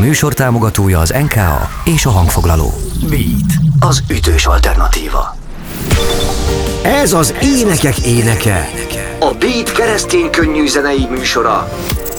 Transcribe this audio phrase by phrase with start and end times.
[0.00, 2.74] műsor támogatója az NKA és a hangfoglaló.
[3.08, 5.36] Beat, az ütős alternatíva.
[6.82, 8.70] Ez az énekek éneke.
[9.18, 11.68] A Beat keresztény könnyű zenei műsora.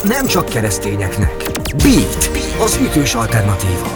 [0.04, 1.52] Nem csak keresztényeknek.
[1.84, 2.32] Beat,
[2.64, 3.88] az ütős alternatíva.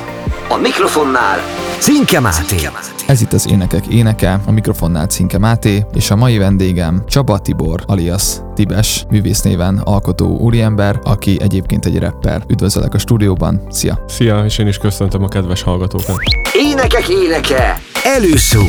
[0.49, 1.39] A mikrofonnál
[1.79, 2.69] Cinke Máté.
[3.07, 7.83] Ez itt az Énekek éneke, a mikrofonnál Cinke Máté, és a mai vendégem Csaba Tibor,
[7.85, 8.23] alias
[8.55, 12.43] Tibes, művész néven alkotó úriember, aki egyébként egy rapper.
[12.47, 14.03] Üdvözöllek a stúdióban, szia!
[14.07, 16.17] Szia, és én is köszöntöm a kedves hallgatókat.
[16.53, 17.79] Énekek éneke.
[18.03, 18.63] Előszó.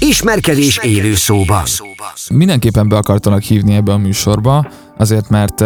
[0.00, 1.62] Ismerkedés élő szóban.
[2.30, 5.64] Mindenképpen be akartalak hívni ebbe a műsorba, azért mert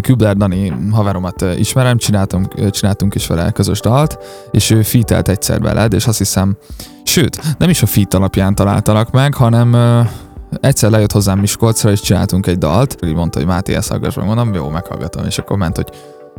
[0.00, 4.18] Kübler Dani haveromat uh, ismerem, csináltunk, uh, csináltunk is vele közös dalt,
[4.50, 6.56] és ő fitelt egyszer veled, és azt hiszem,
[7.02, 9.76] sőt, nem is a fit alapján találtalak meg, hanem
[10.60, 14.68] egyszer lejött hozzám Miskolcra, és csináltunk egy dalt, így mondta, hogy Máté, meg, mondom, jó,
[14.68, 15.88] meghallgatom, és akkor ment, hogy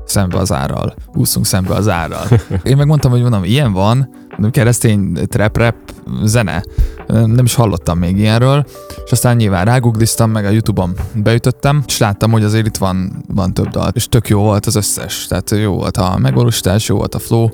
[0.05, 2.27] szembe az árral, úszunk szembe az árral.
[2.63, 4.09] Én meg mondtam, hogy mondom, ilyen van,
[4.51, 5.75] keresztény trap rap
[6.23, 6.63] zene,
[7.07, 8.65] nem is hallottam még ilyenről,
[9.05, 13.53] és aztán nyilván rágugliztam, meg a Youtube-on beütöttem, és láttam, hogy azért itt van, van
[13.53, 17.15] több dal, és tök jó volt az összes, tehát jó volt a megvalósítás, jó volt
[17.15, 17.49] a flow,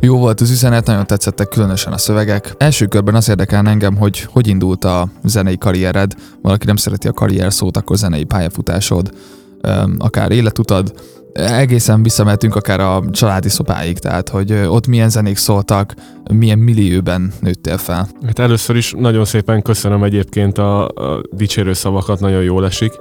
[0.00, 2.54] jó volt az üzenet, nagyon tetszettek különösen a szövegek.
[2.58, 6.12] Első körben az érdekel engem, hogy hogy indult a zenei karriered.
[6.42, 9.10] Valaki nem szereti a karrier szót, akkor zenei pályafutásod,
[9.98, 10.92] akár életutad,
[11.36, 15.94] egészen visszamehetünk akár a családi szobáig, tehát hogy ott milyen zenék szóltak,
[16.32, 18.08] milyen millióben nőttél fel.
[18.26, 22.92] Hát először is nagyon szépen köszönöm egyébként a, a dicsérő szavakat, nagyon jól esik,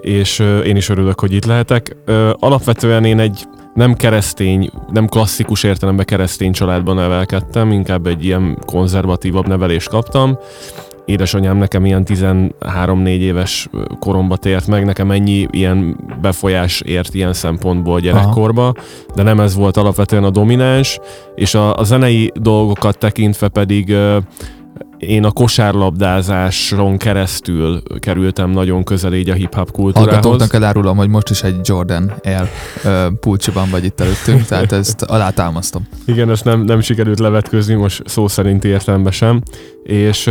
[0.00, 1.96] és én is örülök, hogy itt lehetek.
[2.32, 9.46] Alapvetően én egy nem keresztény, nem klasszikus értelemben keresztény családban nevelkedtem, inkább egy ilyen konzervatívabb
[9.46, 10.38] nevelést kaptam,
[11.10, 18.00] édesanyám nekem ilyen 13-4 éves koromba tért meg, nekem ennyi ilyen befolyás ért ilyen szempontból
[18.00, 18.74] gyerekkorba, Aha.
[19.14, 20.98] de nem ez volt alapvetően a domináns,
[21.34, 23.94] és a, a zenei dolgokat tekintve pedig
[25.00, 30.12] én a kosárlabdázáson keresztül kerültem nagyon közel így a hip-hop kultúrához.
[30.12, 32.48] Hallgatóknak elárulom, hogy most is egy Jordan Air
[33.20, 35.86] pulcsiban vagy itt előttünk, tehát ezt alátámasztom.
[36.04, 39.42] Igen, ezt nem, nem sikerült levetközni, most szó szerinti értelemben sem.
[39.82, 40.30] És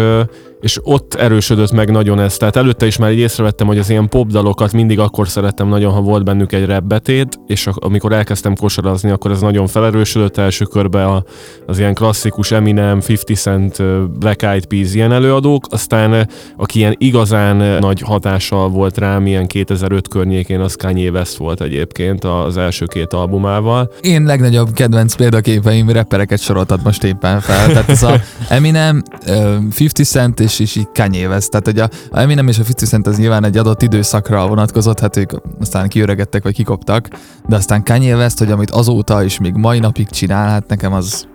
[0.60, 2.38] és ott erősödött meg nagyon ez.
[2.38, 6.02] Tehát előtte is már így észrevettem, hogy az ilyen popdalokat mindig akkor szerettem nagyon, ha
[6.02, 11.24] volt bennük egy rap betét, és amikor elkezdtem kosarazni, akkor ez nagyon felerősödött első körbe
[11.68, 13.84] az ilyen klasszikus Eminem, 50 Cent,
[14.20, 20.08] Black Eyed Peas ilyen előadók, aztán aki ilyen igazán nagy hatással volt rám, ilyen 2005
[20.08, 23.92] környékén, az Kanye West volt egyébként az első két albumával.
[24.02, 27.68] Én legnagyobb kedvenc példaképeim rappereket soroltad most éppen fel.
[27.68, 31.50] Tehát ez a Eminem, 50 Cent és, és így Kanye West.
[31.50, 35.00] Tehát hogy a, a Eminem és a 50 Cent az nyilván egy adott időszakra vonatkozott,
[35.00, 37.08] hát ők aztán kiöregettek vagy kikoptak,
[37.48, 41.28] de aztán Kanye West, hogy amit azóta is még mai napig csinál, hát nekem az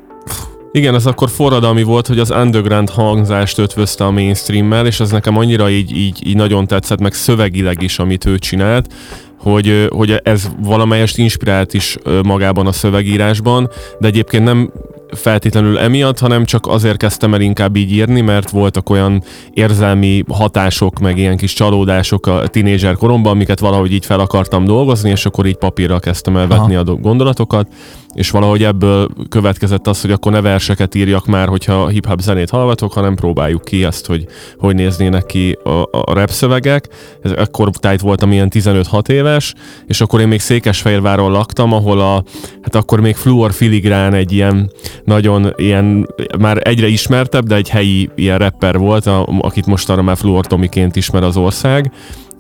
[0.72, 5.36] igen, ez akkor forradalmi volt, hogy az underground hangzást ötvözte a mainstreammel, és az nekem
[5.36, 8.92] annyira így, így, így nagyon tetszett, meg szövegileg is, amit ő csinált,
[9.38, 14.72] hogy, hogy ez valamelyest inspirált is magában a szövegírásban, de egyébként nem
[15.10, 19.22] feltétlenül emiatt, hanem csak azért kezdtem el inkább így írni, mert voltak olyan
[19.52, 25.10] érzelmi hatások, meg ilyen kis csalódások a tinédzser koromban, amiket valahogy így fel akartam dolgozni,
[25.10, 26.90] és akkor így papírra kezdtem el vetni Aha.
[26.90, 27.68] a gondolatokat,
[28.14, 32.92] és valahogy ebből következett az, hogy akkor ne verseket írjak már, hogyha hip-hop zenét hallgatok,
[32.92, 34.26] hanem próbáljuk ki ezt, hogy
[34.58, 36.88] hogy néznének ki a, a rap szövegek.
[37.22, 39.54] Ez akkor tájt voltam ilyen 15-6 éves,
[39.86, 42.24] és akkor én még Székesfehérváron laktam, ahol a,
[42.62, 44.70] hát akkor még Fluor Filigrán egy ilyen
[45.04, 46.08] nagyon ilyen,
[46.38, 50.96] már egyre ismertebb, de egy helyi ilyen rapper volt, a, akit mostanra már Fluor Tomiként
[50.96, 51.92] ismer az ország,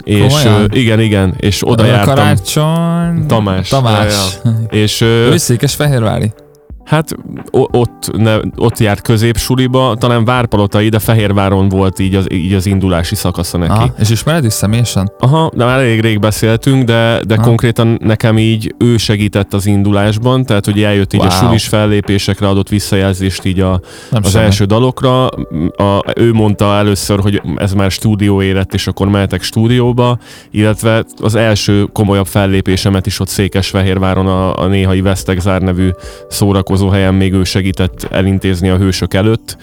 [0.04, 2.14] és uh, igen, igen, és oda jártam.
[2.14, 3.26] Karácsony...
[3.26, 3.68] Tamás.
[3.68, 4.38] Tamás.
[4.44, 4.78] Ja, ja.
[4.78, 6.32] És, ő Székesfehérvári?
[6.84, 7.10] Hát
[7.50, 13.14] ott, ne, ott járt középsuliba, talán Várpalotai, de Fehérváron volt így az, így az indulási
[13.14, 13.70] szakasza neki.
[13.72, 15.12] Aha, és ismered is személyesen?
[15.18, 20.44] Aha, de már elég rég beszéltünk, de, de konkrétan nekem így ő segített az indulásban,
[20.44, 21.28] tehát hogy eljött így wow.
[21.28, 23.80] a sulis fellépésekre, adott visszajelzést így a,
[24.10, 24.44] az semmi.
[24.44, 25.26] első dalokra.
[25.26, 30.18] A, ő mondta először, hogy ez már stúdió érett, és akkor mehetek stúdióba,
[30.50, 35.90] illetve az első komolyabb fellépésemet is ott Székesfehérváron a, a néhai Vesztegzár nevű
[36.28, 39.56] szórakozó szórakozó helyen még ő segített elintézni a hősök előtt.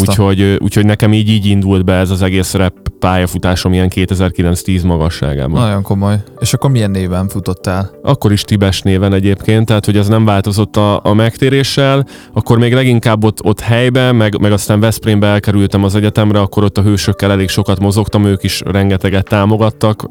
[0.00, 5.60] Úgyhogy, úgyhogy nekem így így indult be ez az egész rap pályafutásom ilyen 2009-10 magasságában.
[5.60, 6.22] Nagyon komoly.
[6.38, 7.90] És akkor milyen néven futottál?
[8.02, 12.74] Akkor is Tibes néven egyébként, tehát hogy ez nem változott a, a megtéréssel, akkor még
[12.74, 17.30] leginkább ott, ott helyben, meg, meg aztán Veszprémbe elkerültem az egyetemre, akkor ott a hősökkel
[17.30, 20.06] elég sokat mozogtam, ők is rengeteget támogattak.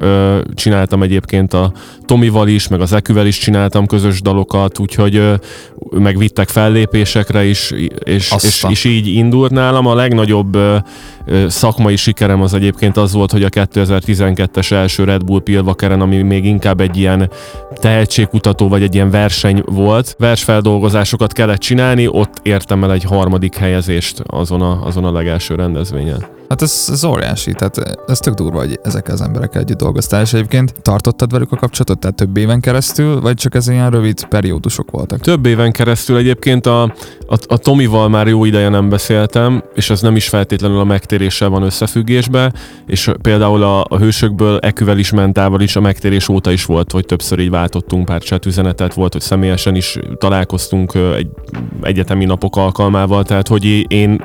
[0.54, 1.72] Csináltam egyébként a
[2.04, 5.34] Tomival is, meg az Eküvel is csináltam közös dalokat, úgyhogy ö,
[5.90, 7.70] megvittek fellépésekre is,
[8.04, 9.86] és, és, és így indult nálam.
[9.86, 10.58] A legnagyobb
[11.48, 16.44] szakmai sikerem az egyébként az volt, hogy a 2012-es első Red Bull Pilvakeren, ami még
[16.44, 17.30] inkább egy ilyen
[17.74, 20.14] tehetségkutató vagy egy ilyen verseny volt.
[20.18, 26.26] Versfeldolgozásokat kellett csinálni, ott értem el egy harmadik helyezést azon a, azon a legelső rendezvényen.
[26.48, 30.32] Hát ez, ez óriási, tehát ez tök durva, hogy ezekkel az emberekkel együtt dolgoztál, és
[30.32, 34.90] egyébként tartottad velük a kapcsolatot, tehát több éven keresztül, vagy csak ez ilyen rövid periódusok
[34.90, 35.20] voltak?
[35.20, 40.00] Több éven keresztül egyébként a, a, a Tomival már jó ideje nem beszéltem, és ez
[40.00, 40.84] nem is feltétlenül a
[41.14, 42.52] megtéréssel van összefüggésbe,
[42.86, 47.06] és például a, a hősökből Eküvel is mentával is a megtérés óta is volt, hogy
[47.06, 51.28] többször így váltottunk pár chat üzenetet, volt, hogy személyesen is találkoztunk egy
[51.82, 54.22] egyetemi napok alkalmával, tehát hogy én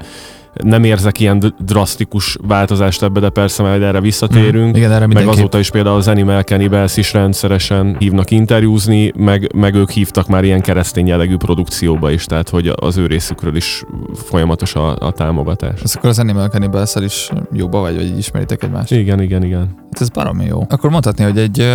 [0.53, 4.77] nem érzek ilyen drasztikus változást ebbe, de persze majd erre visszatérünk.
[4.77, 5.33] Igen, erre Meg mindenképp.
[5.33, 10.43] azóta is például az Animal Cannibals is rendszeresen hívnak interjúzni, meg, meg ők hívtak már
[10.43, 15.81] ilyen keresztény jellegű produkcióba is, tehát hogy az ő részükről is folyamatos a, a támogatás.
[15.81, 18.91] Ez akkor az Animal cannibals is jóba vagy, vagy ismeritek egymást?
[18.91, 19.75] Igen, igen, igen.
[19.91, 20.65] Hát ez baromi jó.
[20.69, 21.67] Akkor mondhatni, hogy egy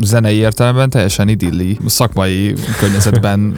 [0.00, 3.56] zenei értelemben teljesen idilli, szakmai környezetben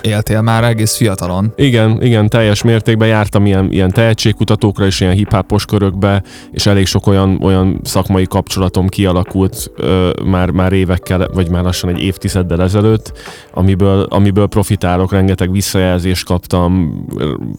[0.00, 1.52] éltél már egész fiatalon.
[1.56, 7.06] Igen, igen, teljes mértékben jártam ilyen, ilyen tehetségkutatókra és ilyen hip-hopos körökbe, és elég sok
[7.06, 13.12] olyan, olyan szakmai kapcsolatom kialakult ö, már, már évekkel, vagy már lassan egy évtizeddel ezelőtt,
[13.54, 17.04] amiből, amiből profitálok, rengeteg visszajelzést kaptam,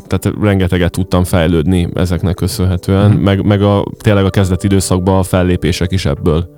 [0.07, 3.19] tehát rengeteget tudtam fejlődni ezeknek köszönhetően, Mhm.
[3.21, 6.50] meg, meg a, tényleg a kezdeti időszakban a fellépések is ebből,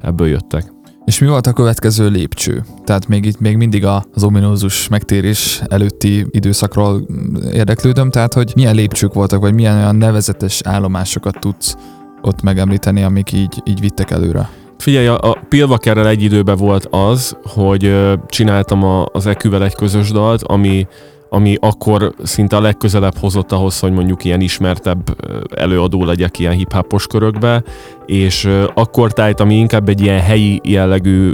[0.00, 0.71] ebből jöttek.
[1.04, 2.64] És mi volt a következő lépcső?
[2.84, 7.06] Tehát még itt még mindig az ominózus megtérés előtti időszakról
[7.52, 11.76] érdeklődöm, tehát hogy milyen lépcsők voltak, vagy milyen olyan nevezetes állomásokat tudsz
[12.22, 14.48] ott megemlíteni, amik így, így vittek előre.
[14.78, 17.94] Figyelj, a, a Pilvakerrel egy időben volt az, hogy
[18.26, 20.86] csináltam a, az Eküvel egy közös dalt, ami,
[21.28, 25.16] ami akkor szinte a legközelebb hozott ahhoz, hogy mondjuk ilyen ismertebb
[25.56, 27.62] előadó legyek ilyen hip-hopos körökbe,
[28.06, 31.32] és akkor tájt, ami inkább egy ilyen helyi jellegű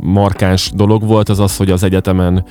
[0.00, 2.44] markáns dolog volt, az az, hogy az egyetemen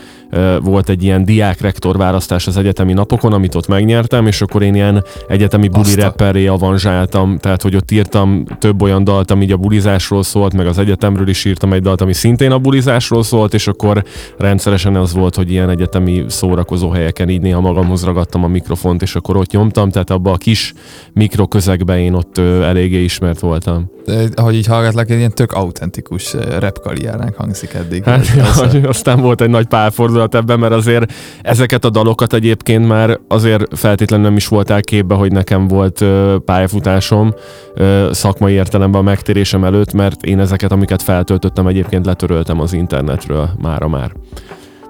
[0.62, 5.04] volt egy ilyen diákrektor választás az egyetemi napokon, amit ott megnyertem, és akkor én ilyen
[5.28, 9.52] egyetemi buli Azt a- rapperré avanzsáltam, tehát hogy ott írtam több olyan dalt, ami így
[9.52, 13.54] a bulizásról szólt, meg az egyetemről is írtam egy dalt, ami szintén a bulizásról szólt,
[13.54, 14.04] és akkor
[14.38, 19.16] rendszeresen az volt, hogy ilyen egyetemi szórakozó helyeken így néha magamhoz ragadtam a mikrofont, és
[19.16, 20.74] akkor ott nyomtam, tehát abba a kis
[21.14, 23.92] mikroközegben én ott eléggé ismert voltam.
[24.36, 28.04] Ahogy így hallgatlak, egy ilyen tök autentikus eh, rap karriernek hangzik eddig.
[28.04, 32.88] Hát, Ez- ja, aztán volt egy nagy pálfordulat ebben, mert azért ezeket a dalokat egyébként
[32.88, 37.34] már azért feltétlenül nem is voltál képbe, hogy nekem volt ö, pályafutásom
[37.74, 43.50] ö, szakmai értelemben a megtérésem előtt, mert én ezeket, amiket feltöltöttem, egyébként letöröltem az internetről
[43.62, 44.12] mára már.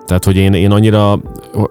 [0.08, 1.20] Tehát, hogy én, én annyira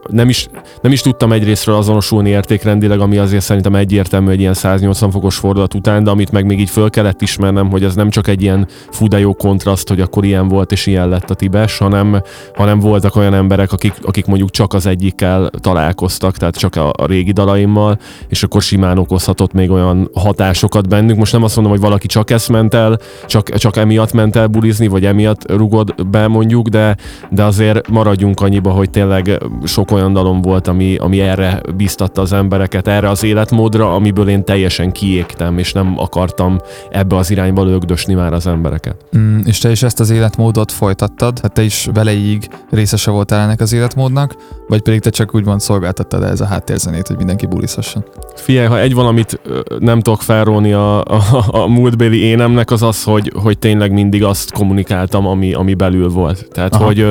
[0.08, 0.48] nem is,
[0.80, 5.74] nem is tudtam egyrésztről azonosulni értékrendileg, ami azért szerintem egyértelmű egy ilyen 180 fokos fordulat
[5.74, 8.66] után, de amit meg még így föl kellett ismernem, hogy ez nem csak egy ilyen
[8.90, 12.22] fú jó kontraszt, hogy akkor ilyen volt és ilyen lett a Tibes, hanem,
[12.54, 17.06] hanem voltak olyan emberek, akik, akik mondjuk csak az egyikkel találkoztak, tehát csak a, a
[17.06, 17.98] régi dalaimmal,
[18.28, 21.16] és akkor simán okozhatott még olyan hatásokat bennük.
[21.16, 24.46] Most nem azt mondom, hogy valaki csak ezt ment el, csak, csak emiatt ment el
[24.46, 26.96] bulizni, vagy emiatt rugod be mondjuk, de,
[27.30, 32.32] de azért maradjunk annyiba, hogy tényleg sok olyan dalom volt, ami, ami erre biztatta az
[32.32, 38.14] embereket, erre az életmódra, amiből én teljesen kiégtem, és nem akartam ebbe az irányba lögdösni
[38.14, 38.96] már az embereket.
[39.16, 41.38] Mm, és te is ezt az életmódot folytattad?
[41.40, 44.36] Hát te is veleig részese voltál ennek az életmódnak?
[44.68, 48.04] Vagy pedig te csak úgymond szolgáltattad ez a háttérzenét, hogy mindenki bulizhasson?
[48.34, 49.40] Figyelj, ha egy valamit
[49.78, 54.52] nem tudok felróni a, a, a múltbéli énemnek, az az, hogy, hogy tényleg mindig azt
[54.52, 56.48] kommunikáltam, ami, ami belül volt.
[56.52, 56.84] Tehát, Aha.
[56.84, 57.06] hogy,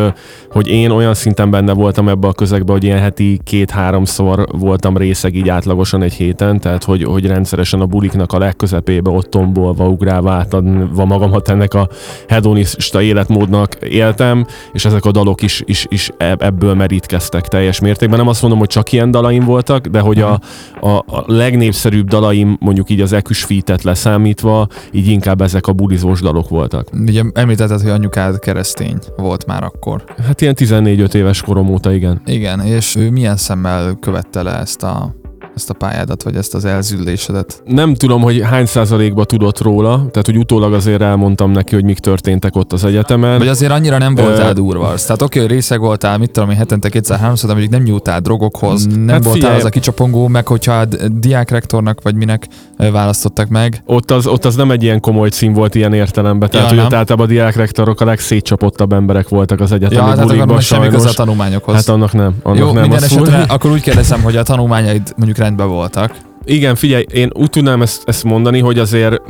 [0.52, 5.36] hogy én olyan szinten benne voltam ebbe a közegbe, hogy ilyen heti két-háromszor voltam részeg
[5.36, 10.32] így átlagosan egy héten, tehát hogy, hogy rendszeresen a buliknak a legközepébe ott tombolva, ugrálva,
[10.32, 11.90] átadva magamat ennek a
[12.28, 18.18] hedonista életmódnak éltem, és ezek a dalok is, is, is eb- ebből merítkeztek teljes mértékben.
[18.18, 20.40] Nem azt mondom, hogy csak ilyen dalaim voltak, de hogy a,
[20.82, 26.22] a, a legnépszerűbb dalaim, mondjuk így az Ekus Feet-et leszámítva, így inkább ezek a bulizós
[26.22, 26.88] dalok voltak.
[27.08, 30.04] Ugye említetted, hogy anyukád keresztény volt már akkor.
[30.28, 32.22] Hát ilyen 14 24-5 éves korom óta, igen.
[32.26, 35.16] Igen, és ő milyen szemmel követte le ezt a
[35.56, 37.62] ezt a pályádat, vagy ezt az elzüllésedet?
[37.66, 42.00] Nem tudom, hogy hány százalékba tudott róla, tehát hogy utólag azért elmondtam neki, hogy mik
[42.00, 43.38] történtek ott az egyetemen.
[43.38, 44.54] Vagy azért annyira nem voltál Ö...
[44.54, 44.94] durva.
[44.94, 48.86] Tehát oké, hogy részeg voltál, mit tudom, hetente kétszer háromszor, de mondjuk nem nyújtál drogokhoz,
[48.86, 49.56] nem hát voltál figyelj...
[49.56, 52.48] az a kicsapongó, meg hogyha diákrektornak vagy minek
[52.78, 53.82] választottak meg.
[53.86, 56.86] Ott az, ott az nem egy ilyen komoly cím volt ilyen értelemben, tehát ja, hogy
[56.86, 61.14] ott általában a diákrektorok a legszétcsapottabb emberek voltak az egyetemi ja, hát akkor semmi a
[61.14, 61.76] tanulmányokhoz.
[61.76, 62.36] Hát annak nem.
[62.44, 66.16] Annak Jó, nem minden esetre akkor úgy kérdezem, hogy a tanulmányaid mondjuk rendben voltak.
[66.48, 69.22] Igen, figyelj, én úgy tudnám ezt, ezt mondani, hogy azért,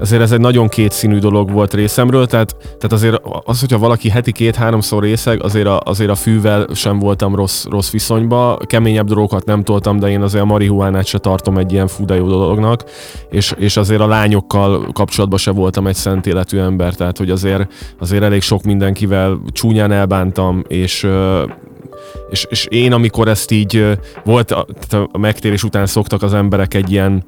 [0.00, 4.32] azért ez egy nagyon kétszínű dolog volt részemről, tehát, tehát azért az, hogyha valaki heti
[4.32, 9.62] két-háromszor részeg, azért a, azért a fűvel sem voltam rossz, rossz viszonyba, keményebb dolgokat nem
[9.62, 12.84] toltam, de én azért a marihuánát se tartom egy ilyen fú jó dolognak,
[13.30, 17.72] és, és azért a lányokkal kapcsolatban se voltam egy szent életű ember, tehát hogy azért,
[17.98, 21.06] azért elég sok mindenkivel csúnyán elbántam, és
[22.30, 26.74] és, és én, amikor ezt így volt, a, tehát a megtérés után szoktak az emberek
[26.74, 27.24] egy ilyen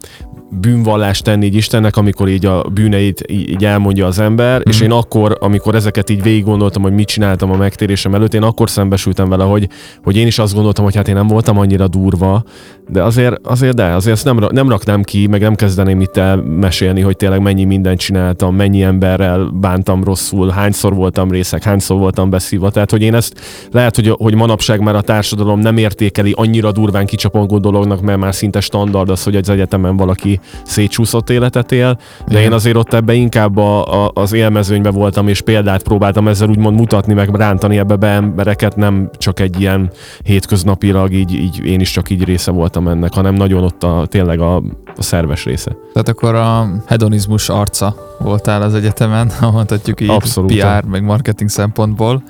[0.60, 4.62] bűnvallást tenni így Istennek, amikor így a bűneit így elmondja az ember, mm.
[4.64, 4.84] és mhm.
[4.84, 8.70] én akkor, amikor ezeket így végig gondoltam, hogy mit csináltam a megtérésem előtt, én akkor
[8.70, 9.68] szembesültem vele, hogy,
[10.02, 12.44] hogy én is azt gondoltam, hogy hát én nem voltam annyira durva,
[12.88, 17.00] de azért, azért de, azért ezt nem, nem raknám ki, meg nem kezdeném itt elmesélni,
[17.00, 22.70] hogy tényleg mennyi mindent csináltam, mennyi emberrel bántam rosszul, hányszor voltam részek, hányszor voltam beszívva.
[22.70, 23.40] Tehát, hogy én ezt
[23.72, 28.34] lehet, hogy, hogy manapság már a társadalom nem értékeli annyira durván kicsapongó dolognak, mert már
[28.34, 33.12] szinte standard az, hogy az egyetemen valaki szétsúszott életet él, de én azért ott ebbe
[33.12, 37.96] inkább a, a, az élmezőnybe voltam, és példát próbáltam ezzel úgymond mutatni, meg rántani ebbe
[37.96, 39.90] be embereket, nem csak egy ilyen
[40.22, 44.40] hétköznapilag, így, így én is csak így része voltam ennek, hanem nagyon ott a, tényleg
[44.40, 44.57] a,
[44.97, 45.76] a szerves része.
[45.93, 50.59] Tehát akkor a hedonizmus arca voltál az egyetemen, mondhatjuk így Abszolút.
[50.59, 52.23] PR, meg marketing szempontból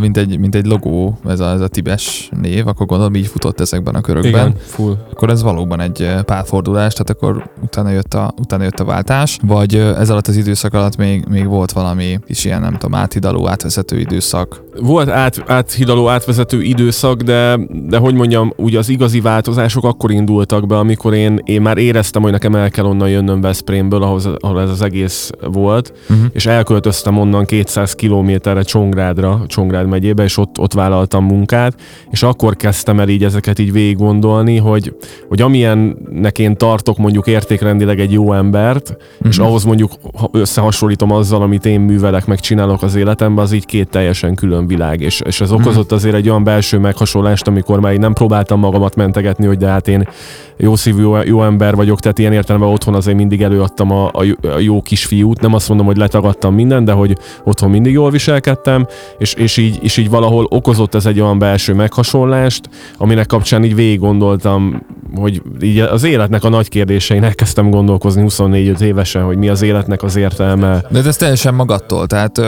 [0.00, 3.60] mint egy, mint egy logó, ez a, ez a Tibes név, akkor gondolom így futott
[3.60, 4.30] ezekben a körökben.
[4.30, 4.96] Igen, full.
[5.10, 9.74] Akkor ez valóban egy pálfordulás, tehát akkor utána jött a, utána jött a váltás, vagy
[9.74, 13.98] ez alatt az időszak alatt még, még volt valami is ilyen, nem tudom, áthidaló, átvezető
[13.98, 14.62] időszak?
[14.80, 20.66] Volt át, áthidaló, átvezető időszak, de, de hogy mondjam, ugye az igazi változások akkor indultak
[20.66, 24.60] be, amikor én, én már éreztem, hogy nekem el kell onnan jönnöm Veszprémből, ahhoz, ahol
[24.60, 26.26] ez az egész volt, uh-huh.
[26.32, 31.74] és elköltöztem onnan 200 kilométerre Csongrádra, Csongrára, Csongrád megyébe, és ott, ott vállaltam munkát,
[32.10, 34.94] és akkor kezdtem el így ezeket így végig gondolni, hogy,
[35.28, 39.30] hogy amilyennek én tartok mondjuk értékrendileg egy jó embert, mm-hmm.
[39.30, 39.92] és ahhoz mondjuk
[40.32, 45.00] összehasonlítom azzal, amit én művelek, meg csinálok az életemben, az így két teljesen külön világ,
[45.00, 48.94] és, és ez okozott azért egy olyan belső meghasonlást, amikor már így nem próbáltam magamat
[48.94, 50.08] mentegetni, hogy de hát én
[50.56, 54.46] jó szívű, jó, jó ember vagyok, tehát ilyen értelemben otthon azért mindig előadtam a, a,
[54.46, 58.86] a jó kisfiút, nem azt mondom, hogy letagadtam mindent, de hogy otthon mindig jól viselkedtem,
[59.18, 62.68] és, és, így, és így valahol okozott ez egy olyan belső meghasonlást,
[62.98, 64.82] aminek kapcsán így végig gondoltam,
[65.14, 70.02] hogy így az életnek a nagy kérdésein elkezdtem gondolkozni 24 évesen, hogy mi az életnek
[70.02, 70.84] az értelme.
[70.90, 72.40] De ez teljesen magattól, tehát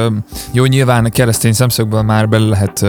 [0.52, 2.84] jó, nyilván keresztény szemszögből már bele lehet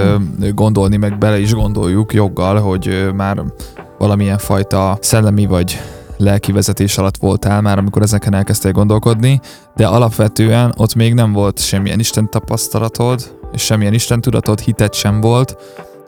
[0.54, 3.44] gondolni, meg bele is gondoljuk joggal, hogy már
[3.98, 5.80] valamilyen fajta szellemi vagy
[6.18, 9.40] lelki vezetés alatt voltál már, amikor ezeken elkezdtél gondolkodni,
[9.76, 15.58] de alapvetően ott még nem volt semmilyen Isten tapasztalatod, és Isten tudatod, hitet sem volt,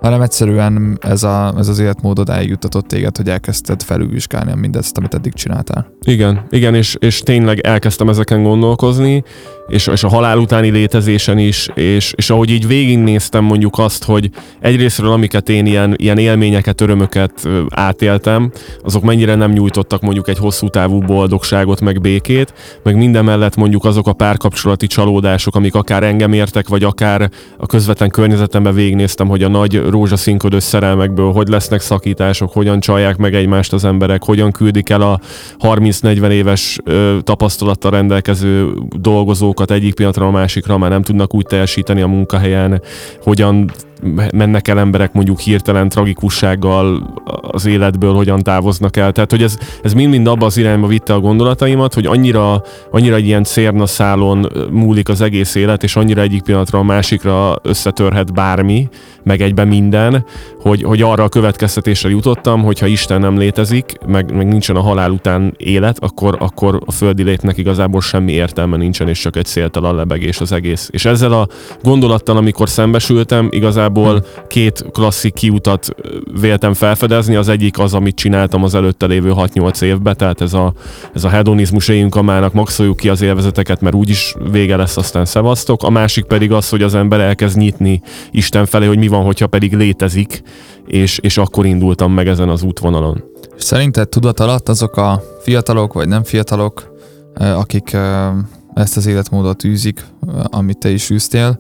[0.02, 5.14] hanem egyszerűen ez, a, ez az életmód odáig juttatott téged, hogy elkezdted felülvizsgálni mindezt, amit
[5.14, 5.92] eddig csináltál.
[6.02, 9.24] Igen, igen, és, és tényleg elkezdtem ezeken gondolkozni,
[9.72, 14.30] és, és a halál utáni létezésen is, és, és ahogy így végignéztem mondjuk azt, hogy
[14.60, 18.52] egyrésztről amiket én ilyen, ilyen élményeket, örömöket átéltem,
[18.84, 23.86] azok mennyire nem nyújtottak mondjuk egy hosszú távú boldogságot, meg békét, meg minden mellett mondjuk
[23.86, 29.44] azok a párkapcsolati csalódások, amik akár engem értek, vagy akár a közvetlen környezetemben végignéztem, hogy
[29.44, 34.90] a nagy rózsaszínködös szerelmekből hogy lesznek szakítások, hogyan csalják meg egymást az emberek, hogyan küldik
[34.90, 35.20] el a
[35.60, 36.80] 30-40 éves
[37.24, 42.82] tapasztalattal rendelkező dolgozók dolgokat egyik pillanatra a másikra már nem tudnak úgy teljesíteni a munkahelyen,
[43.24, 43.72] hogyan
[44.32, 49.12] mennek el emberek mondjuk hirtelen tragikussággal az életből, hogyan távoznak el.
[49.12, 53.26] Tehát, hogy ez, ez mind-mind abba az irányba vitte a gondolataimat, hogy annyira, annyira egy
[53.26, 53.44] ilyen
[53.86, 58.90] szálon múlik az egész élet, és annyira egyik pillanatra a másikra összetörhet bármi,
[59.24, 60.26] meg egyben minden,
[60.62, 64.82] hogy, hogy arra a következtetésre jutottam, hogy ha Isten nem létezik, meg, meg nincsen a
[64.82, 69.46] halál után élet, akkor, akkor a földi létnek igazából semmi értelme nincsen, és csak egy
[69.46, 70.90] széltalan lebegés az egész.
[70.92, 71.48] És ezzel a
[71.84, 75.96] gondolattal, amikor szembesültem, igazából igazából két klasszik kiutat
[76.42, 80.74] véltem felfedezni, az egyik az, amit csináltam az előtte lévő 6-8 évben, tehát ez a,
[81.14, 85.26] ez a hedonizmus éljünk a mának, maxoljuk ki az élvezeteket, mert úgyis vége lesz, aztán
[85.26, 85.84] szevasztok.
[85.84, 89.48] A másik pedig az, hogy az ember elkezd nyitni Isten felé, hogy mi van, hogyha
[89.48, 90.42] pedig létezik,
[90.88, 93.24] és, és akkor indultam meg ezen az útvonalon.
[93.56, 96.92] Szerinted tudat alatt azok a fiatalok, vagy nem fiatalok,
[97.36, 97.98] akik
[98.74, 100.06] ezt az életmódot űzik,
[100.44, 101.58] amit te is űztél,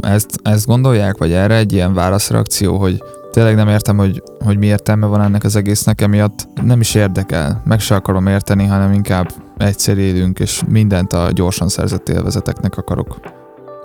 [0.00, 4.66] ezt, ezt gondolják, vagy erre egy ilyen válaszreakció, hogy tényleg nem értem, hogy, hogy mi
[4.66, 9.32] értelme van ennek az egésznek, emiatt nem is érdekel, meg se akarom érteni, hanem inkább
[9.56, 13.35] egyszer élünk, és mindent a gyorsan szerzett élvezeteknek akarok.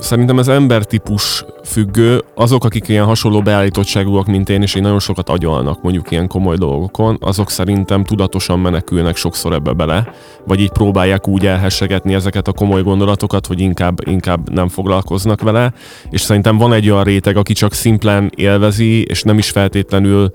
[0.02, 2.24] Szerintem ez embertípus függő.
[2.36, 6.58] Azok, akik ilyen hasonló beállítottságúak, mint én, és én nagyon sokat agyalnak mondjuk ilyen komoly
[6.58, 10.14] dolgokon, azok szerintem tudatosan menekülnek sokszor ebbe bele,
[10.46, 15.74] vagy így próbálják úgy elhessegetni ezeket a komoly gondolatokat, hogy inkább, inkább nem foglalkoznak vele.
[16.10, 20.32] És szerintem van egy olyan réteg, aki csak szimplán élvezi, és nem is feltétlenül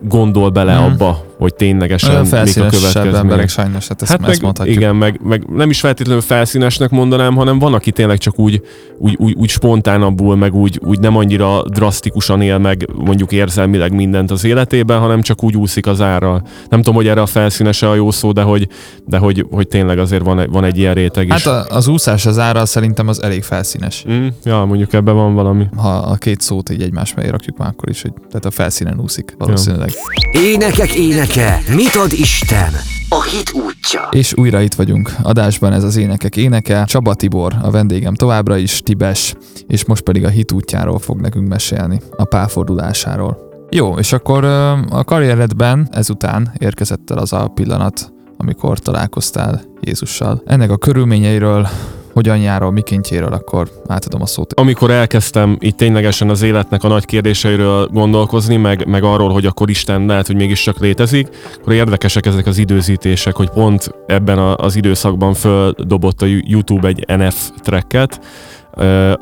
[0.00, 0.84] gondol bele hmm.
[0.84, 3.48] abba, hogy ténylegesen mik a következmények.
[3.48, 4.76] sajnos, hát ezt, hát meg, ezt mondhatjuk.
[4.76, 8.62] Igen, meg, meg, nem is feltétlenül felszínesnek mondanám, hanem van, aki tényleg csak úgy,
[8.98, 14.30] úgy, úgy, úgy spontánabbul, meg úgy, úgy nem annyira drasztikusan él meg mondjuk érzelmileg mindent
[14.30, 16.42] az életében, hanem csak úgy úszik az árral.
[16.68, 18.68] Nem tudom, hogy erre a felszínese a jó szó, de hogy,
[19.06, 21.44] de hogy, hogy tényleg azért van, van egy ilyen réteg is.
[21.44, 24.04] Hát az úszás az árral szerintem az elég felszínes.
[24.10, 25.66] Mm, ja, mondjuk ebben van valami.
[25.76, 29.00] Ha a két szót így egymás mellé rakjuk már akkor is, hogy tehát a felszínen
[29.00, 29.90] úszik valószínűleg.
[30.32, 30.40] Ja.
[30.40, 32.72] Énekek ének éneke, mit ad Isten?
[33.08, 34.08] A hit útja.
[34.10, 35.14] És újra itt vagyunk.
[35.22, 36.84] Adásban ez az énekek éneke.
[36.84, 39.34] Csaba Tibor, a vendégem továbbra is, Tibes,
[39.66, 43.38] és most pedig a hit útjáról fog nekünk mesélni, a pálfordulásáról.
[43.70, 44.44] Jó, és akkor
[44.90, 50.42] a karrieredben ezután érkezett el az a pillanat, amikor találkoztál Jézussal.
[50.46, 51.68] Ennek a körülményeiről
[52.12, 54.52] hogyan jár a mikéntjéről, akkor átadom a szót.
[54.52, 59.70] Amikor elkezdtem itt ténylegesen az életnek a nagy kérdéseiről gondolkozni, meg, meg arról, hogy akkor
[59.70, 61.28] Isten lehet, hogy mégiscsak létezik,
[61.60, 67.50] akkor érdekesek ezek az időzítések, hogy pont ebben az időszakban földobott a YouTube egy NF
[67.62, 68.20] tracket,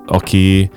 [0.07, 0.71] aki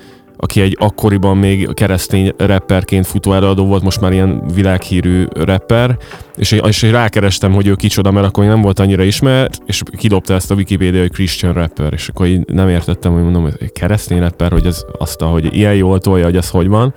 [0.43, 5.97] aki egy akkoriban még keresztény rapperként futó előadó volt, most már ilyen világhírű rapper,
[6.35, 10.51] és és rákerestem, hogy ő kicsoda, mert akkor nem volt annyira ismert, és kidobta ezt
[10.51, 14.51] a Wikipedia, hogy Christian rapper, és akkor én nem értettem, hogy mondom, hogy keresztény rapper,
[14.51, 16.93] hogy ez azt, hogy ilyen jól tolja, hogy ez hogy van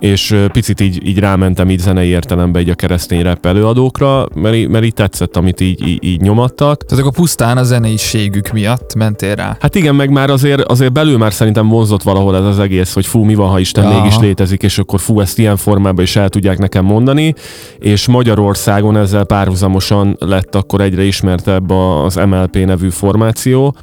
[0.00, 4.84] és picit így, így rámentem így zenei értelembe így a keresztény rap előadókra, mert, mert
[4.84, 6.84] így tetszett, amit így, így, így nyomattak.
[6.84, 9.56] Tehát akkor pusztán a zeneiségük miatt mentél rá?
[9.60, 13.06] Hát igen, meg már azért, azért belül már szerintem vonzott valahol ez az egész, hogy
[13.06, 14.00] fú, mi van, ha Isten Aha.
[14.00, 17.34] mégis létezik, és akkor fú, ezt ilyen formában is el tudják nekem mondani,
[17.78, 23.74] és Magyarországon ezzel párhuzamosan lett akkor egyre ismertebb az MLP nevű formáció.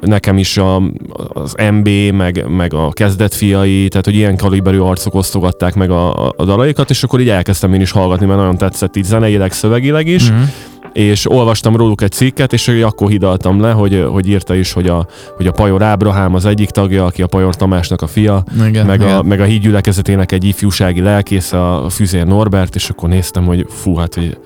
[0.00, 0.82] Nekem is a,
[1.28, 6.28] az MB, meg, meg a kezdetfiai, tehát hogy ilyen kaliberű arcok osztogat hallgatták meg a,
[6.36, 10.06] a dalaikat, és akkor így elkezdtem én is hallgatni, mert nagyon tetszett így zeneileg, szövegileg
[10.06, 10.30] is.
[10.30, 10.42] Mm-hmm
[10.92, 15.06] és olvastam róluk egy cikket, és akkor hidaltam le, hogy, hogy írta is, hogy a,
[15.36, 19.00] hogy a Pajor Ábrahám az egyik tagja, aki a Pajor Tamásnak a fia, igen, meg,
[19.00, 19.16] igen.
[19.16, 23.94] A, meg a hídgyülekezetének egy ifjúsági lelkész, a Füzér Norbert, és akkor néztem, hogy fú,
[23.94, 24.38] hát hogy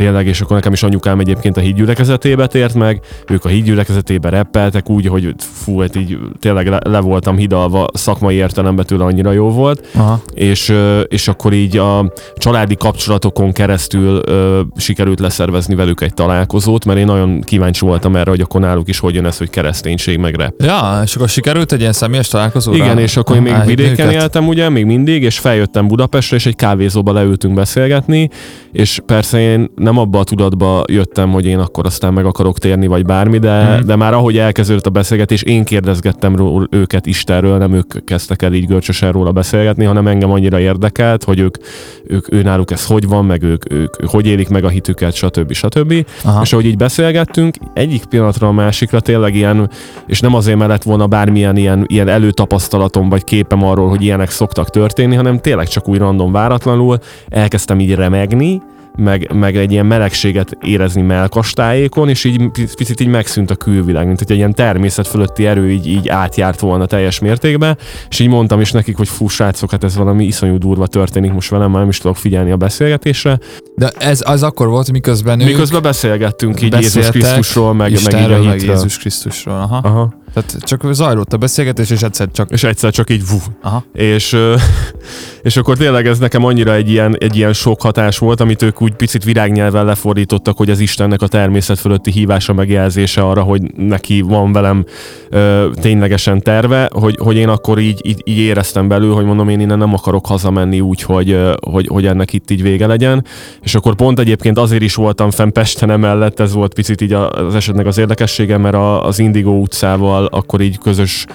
[0.00, 4.90] tényleg, és akkor nekem is anyukám egyébként a hídgyülekezetébe tért meg, ők a hídgyülekezetébe reppeltek
[4.90, 9.50] úgy, hogy fú, hát így tényleg le, le voltam hidalva szakmai értelemben tőle annyira jó
[9.50, 10.22] volt, Aha.
[10.34, 10.74] és,
[11.08, 17.06] és akkor így a családi kapcsolatokon keresztül ö, sikerült leszervezni velük egy találkozót, mert én
[17.06, 20.62] nagyon kíváncsi voltam erre, hogy akkor náluk is hogy jön ez, hogy kereszténység meg rep.
[20.62, 22.72] Ja, és akkor sikerült egy ilyen személyes találkozó.
[22.72, 24.20] Igen, és akkor én még vidéken őket.
[24.22, 28.28] éltem ugye, még mindig, és feljöttem Budapestre, és egy kávézóba leültünk beszélgetni,
[28.72, 32.86] és persze én nem abba a tudatba jöttem, hogy én akkor aztán meg akarok térni,
[32.86, 33.86] vagy bármi, de, hmm.
[33.86, 38.52] de már ahogy elkezdődött a beszélgetés, én kérdezgettem ról, őket Istenről, nem ők kezdtek el
[38.52, 41.56] így görcsösen róla beszélgetni, hanem engem annyira érdekelt, hogy ők,
[42.04, 45.14] ők ő náluk ez hogy van, meg ők, ők, ők hogy élik meg a hitüket,
[45.14, 45.52] stb.
[45.52, 46.06] stb.
[46.24, 46.42] Aha.
[46.42, 49.70] És ahogy így beszélgettünk, egyik pillanatra a másikra tényleg ilyen,
[50.06, 54.70] és nem azért mellett volna bármilyen ilyen, ilyen előtapasztalatom vagy képem arról, hogy ilyenek szoktak
[54.70, 56.98] történni, hanem tényleg csak úgy random váratlanul
[57.28, 58.62] elkezdtem így remegni,
[58.96, 64.18] meg, meg egy ilyen melegséget érezni melkastájékon, és így picit így megszűnt a külvilág, mint
[64.18, 68.60] hogy egy ilyen természet fölötti erő így, így átjárt volna teljes mértékben, és így mondtam
[68.60, 71.88] is nekik, hogy fú, srácok, hát ez valami iszonyú durva történik most velem, már nem
[71.88, 73.38] is tudok figyelni a beszélgetésre.
[73.76, 78.42] De ez az akkor volt, miközben Miközben beszélgettünk így Jézus Krisztusról, meg, meg így a
[78.42, 79.76] meg Jézus Krisztusról, aha.
[79.76, 82.50] aha Tehát csak zajlott a beszélgetés, és egyszer csak...
[82.50, 83.36] És egyszer csak így vú.
[83.62, 83.84] Aha.
[83.92, 84.36] És,
[85.42, 88.82] és akkor tényleg ez nekem annyira egy ilyen, egy ilyen sok hatás volt, amit ők
[88.82, 94.20] úgy picit virágnyelven lefordítottak, hogy az Istennek a természet fölötti hívása megjelzése arra, hogy neki
[94.20, 94.84] van velem
[95.30, 99.60] ö, ténylegesen terve, hogy, hogy én akkor így, így, így éreztem belül, hogy mondom, én
[99.60, 103.24] innen nem akarok hazamenni úgy, hogy, hogy, hogy ennek itt így vége legyen.
[103.62, 107.54] És akkor pont egyébként azért is voltam fenn Pesten emellett, ez volt picit így az
[107.54, 111.26] esetnek az érdekessége, mert az Indigo utcával akkor így közös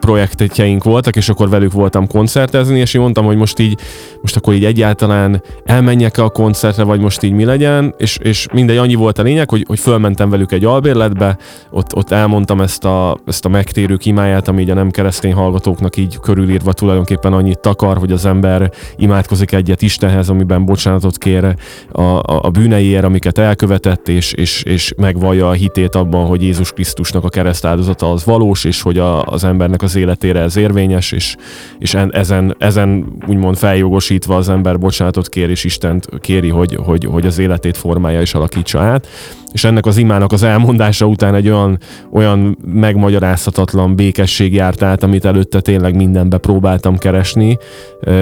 [0.00, 3.78] projektjeink voltak, és akkor velük voltam koncertezni, és én mondtam, hogy most így,
[4.20, 8.76] most akkor így egyáltalán elmenjek-e a koncertre, vagy most így mi legyen, és, és mindegy,
[8.76, 11.36] annyi volt a lényeg, hogy, hogy fölmentem velük egy albérletbe,
[11.70, 15.96] ott, ott elmondtam ezt a, ezt a megtérő kimáját, ami így a nem keresztény hallgatóknak
[15.96, 21.44] így körülírva tulajdonképpen annyit takar, hogy az ember imádkozik egyet Istenhez, amiben bocsánatot kér
[21.92, 26.72] a, a, a bűneiért, amiket elkövetett, és, és, és megvallja a hitét abban, hogy Jézus
[26.72, 27.64] Krisztusnak a kereszt
[27.98, 31.36] áldozata az valós, és hogy a, az embernek az életére ez érvényes, és,
[31.78, 37.04] és en, ezen, ezen úgymond feljogosítva az ember bocsánatot kér, és Istent kéri, hogy, hogy,
[37.04, 39.06] hogy az életét formálja és alakítsa át
[39.52, 41.78] és ennek az imának az elmondása után egy olyan,
[42.12, 47.58] olyan megmagyarázhatatlan békesség járt át, amit előtte tényleg mindenbe próbáltam keresni,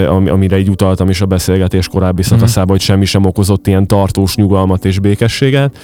[0.07, 2.31] amire így utaltam is a beszélgetés korábbi mhm.
[2.31, 5.79] szakaszában, hogy semmi sem okozott ilyen tartós nyugalmat és békességet,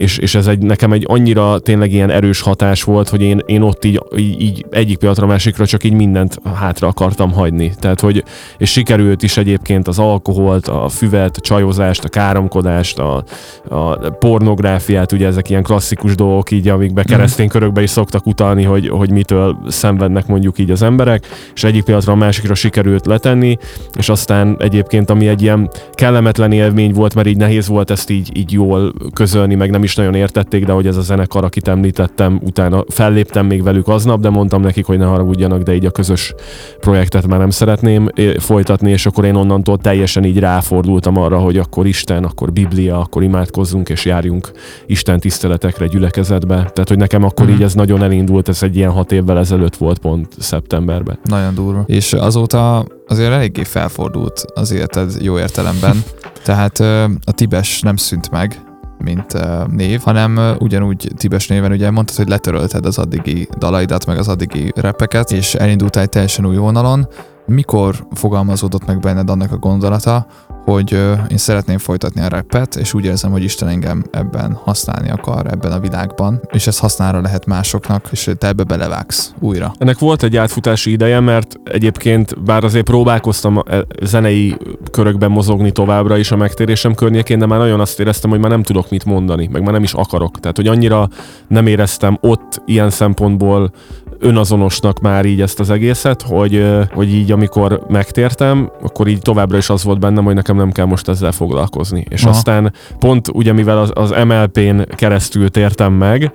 [0.00, 3.62] és, és ez egy, nekem egy annyira tényleg ilyen erős hatás volt, hogy én, én
[3.62, 7.72] ott így, így, így egyik pillanatra másikra csak így mindent hátra akartam hagyni.
[7.78, 8.24] Tehát, hogy,
[8.58, 13.24] és sikerült is egyébként az alkoholt, a füvet, a csajozást, a káromkodást, a,
[13.68, 17.10] a pornográfiát, ugye ezek ilyen klasszikus dolgok így, amikbe mhm.
[17.10, 21.84] keresztény körökbe is szoktak utalni, hogy, hogy mitől szenvednek mondjuk így az emberek, és egyik
[21.84, 23.58] pillanatra a másikra sikerült letenni,
[23.98, 28.36] és aztán egyébként, ami egy ilyen kellemetlen élmény volt, mert így nehéz volt ezt így,
[28.36, 31.68] így jól közölni, meg nem nem is nagyon értették, de hogy ez a zenekar, akit
[31.68, 35.90] említettem, utána felléptem még velük aznap, de mondtam nekik, hogy ne haragudjanak, de így a
[35.90, 36.34] közös
[36.80, 41.86] projektet már nem szeretném folytatni, és akkor én onnantól teljesen így ráfordultam arra, hogy akkor
[41.86, 44.50] Isten, akkor Biblia, akkor imádkozzunk és járjunk
[44.86, 46.54] Isten tiszteletekre gyülekezetbe.
[46.54, 47.50] Tehát, hogy nekem akkor mm.
[47.50, 51.18] így ez nagyon elindult, ez egy ilyen hat évvel ezelőtt volt pont szeptemberben.
[51.24, 51.82] Nagyon durva.
[51.86, 56.02] És azóta azért eléggé felfordult az életed jó értelemben.
[56.44, 56.80] Tehát
[57.24, 58.69] a Tibes nem szűnt meg,
[59.02, 64.06] mint uh, név, hanem uh, ugyanúgy Tibes néven ugye mondtad, hogy letörölted az addigi dalaidat,
[64.06, 67.08] meg az addigi repeket, és elindultál egy teljesen új vonalon.
[67.46, 70.26] Mikor fogalmazódott meg benned annak a gondolata,
[70.64, 70.92] hogy
[71.30, 75.72] én szeretném folytatni a rappet, és úgy érzem, hogy Isten engem ebben használni akar, ebben
[75.72, 79.72] a világban, és ez hasznára lehet másoknak, és te ebbe belevágsz újra.
[79.78, 84.56] Ennek volt egy átfutási ideje, mert egyébként bár azért próbálkoztam e, zenei
[84.90, 88.62] körökben mozogni továbbra is a megtérésem környékén, de már nagyon azt éreztem, hogy már nem
[88.62, 90.40] tudok mit mondani, meg már nem is akarok.
[90.40, 91.08] Tehát, hogy annyira
[91.48, 93.72] nem éreztem ott ilyen szempontból
[94.20, 99.70] önazonosnak már így ezt az egészet, hogy, hogy így amikor megtértem, akkor így továbbra is
[99.70, 102.04] az volt bennem, hogy nekem nem kell most ezzel foglalkozni.
[102.08, 102.30] És Aha.
[102.30, 106.32] aztán pont ugye mivel az, az MLP-n keresztül tértem meg,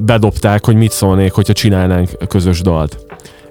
[0.00, 2.98] bedobták, hogy mit szólnék, hogyha csinálnánk közös dalt.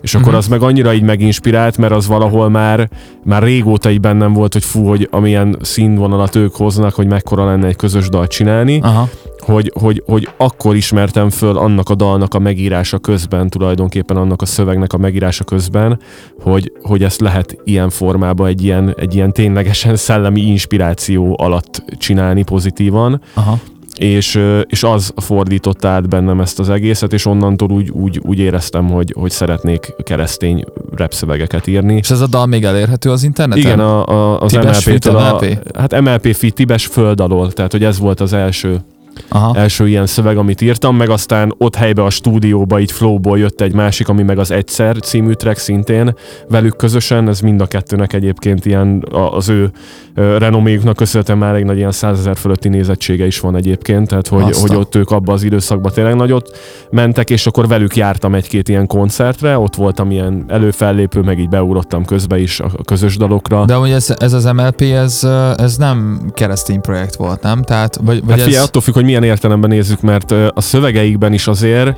[0.01, 0.43] És akkor uh-huh.
[0.43, 2.89] az meg annyira így meginspirált, mert az valahol már,
[3.23, 7.67] már régóta így bennem volt, hogy fú, hogy amilyen színvonalat ők hoznak, hogy mekkora lenne
[7.67, 8.79] egy közös dalt csinálni.
[8.81, 9.09] Aha
[9.45, 14.45] hogy, hogy, hogy akkor ismertem föl annak a dalnak a megírása közben, tulajdonképpen annak a
[14.45, 15.99] szövegnek a megírása közben,
[16.41, 22.43] hogy, hogy ezt lehet ilyen formában egy ilyen, egy ilyen ténylegesen szellemi inspiráció alatt csinálni
[22.43, 23.21] pozitívan.
[23.33, 23.59] Aha
[23.97, 28.89] és, és az fordította át bennem ezt az egészet, és onnantól úgy, úgy, úgy éreztem,
[28.89, 30.63] hogy, hogy szeretnék keresztény
[30.95, 31.95] repszövegeket írni.
[31.95, 33.63] És ez a dal még elérhető az interneten?
[33.63, 35.13] Igen, a, a, az MLP-től.
[35.13, 35.59] MLP?
[35.73, 38.81] A, hát MLP Fit Tibes föld alól, tehát hogy ez volt az első
[39.29, 39.55] Aha.
[39.55, 43.73] első ilyen szöveg, amit írtam, meg aztán ott helybe a stúdióba, így flowból jött egy
[43.73, 46.15] másik, ami meg az Egyszer című track szintén
[46.49, 49.71] velük közösen, ez mind a kettőnek egyébként ilyen az ő
[50.15, 54.75] renoméjuknak köszönhetően már egy nagy ilyen százezer fölötti nézettsége is van egyébként, tehát hogy, hogy
[54.75, 56.57] ott ők abban az időszakban tényleg nagyot
[56.91, 62.05] mentek, és akkor velük jártam egy-két ilyen koncertre, ott voltam ilyen előfellépő, meg így beugrottam
[62.05, 63.65] közbe is a közös dalokra.
[63.65, 65.23] De hogy ez, ez az MLP, ez,
[65.57, 67.61] ez nem keresztény projekt volt, nem?
[67.61, 68.63] Tehát, vagy, vagy hát figyelj, ez...
[68.63, 71.97] attól függ, hogy milyen értelemben nézzük, mert a szövegeikben is azért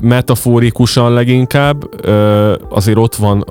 [0.00, 2.06] metaforikusan leginkább
[2.70, 3.44] azért ott van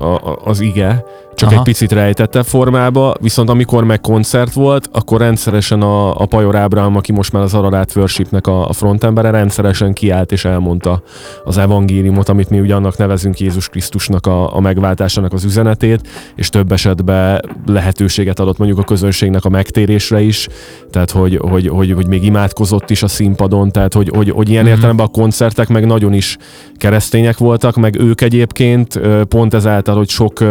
[0.44, 1.58] az ige, csak Aha.
[1.58, 6.96] egy picit rejtette formába, viszont amikor meg koncert volt, akkor rendszeresen a, a Pajor Ábraham,
[6.96, 11.02] aki most már az Ararat Worshipnek a, a frontembere, rendszeresen kiállt és elmondta
[11.44, 16.48] az evangéliumot, amit mi ugye annak nevezünk Jézus Krisztusnak a, a megváltásának az üzenetét, és
[16.48, 20.48] több esetben lehetőséget adott mondjuk a közönségnek a megtérésre is,
[20.90, 24.60] tehát hogy, hogy, hogy, hogy még imádkozott is a színpadon, tehát hogy, hogy, hogy ilyen
[24.62, 24.72] Mhm.
[24.72, 26.36] értelemben a koncertek meg nagyon is
[26.76, 30.44] keresztények voltak, meg ők egyébként pont ezáltal, hogy sok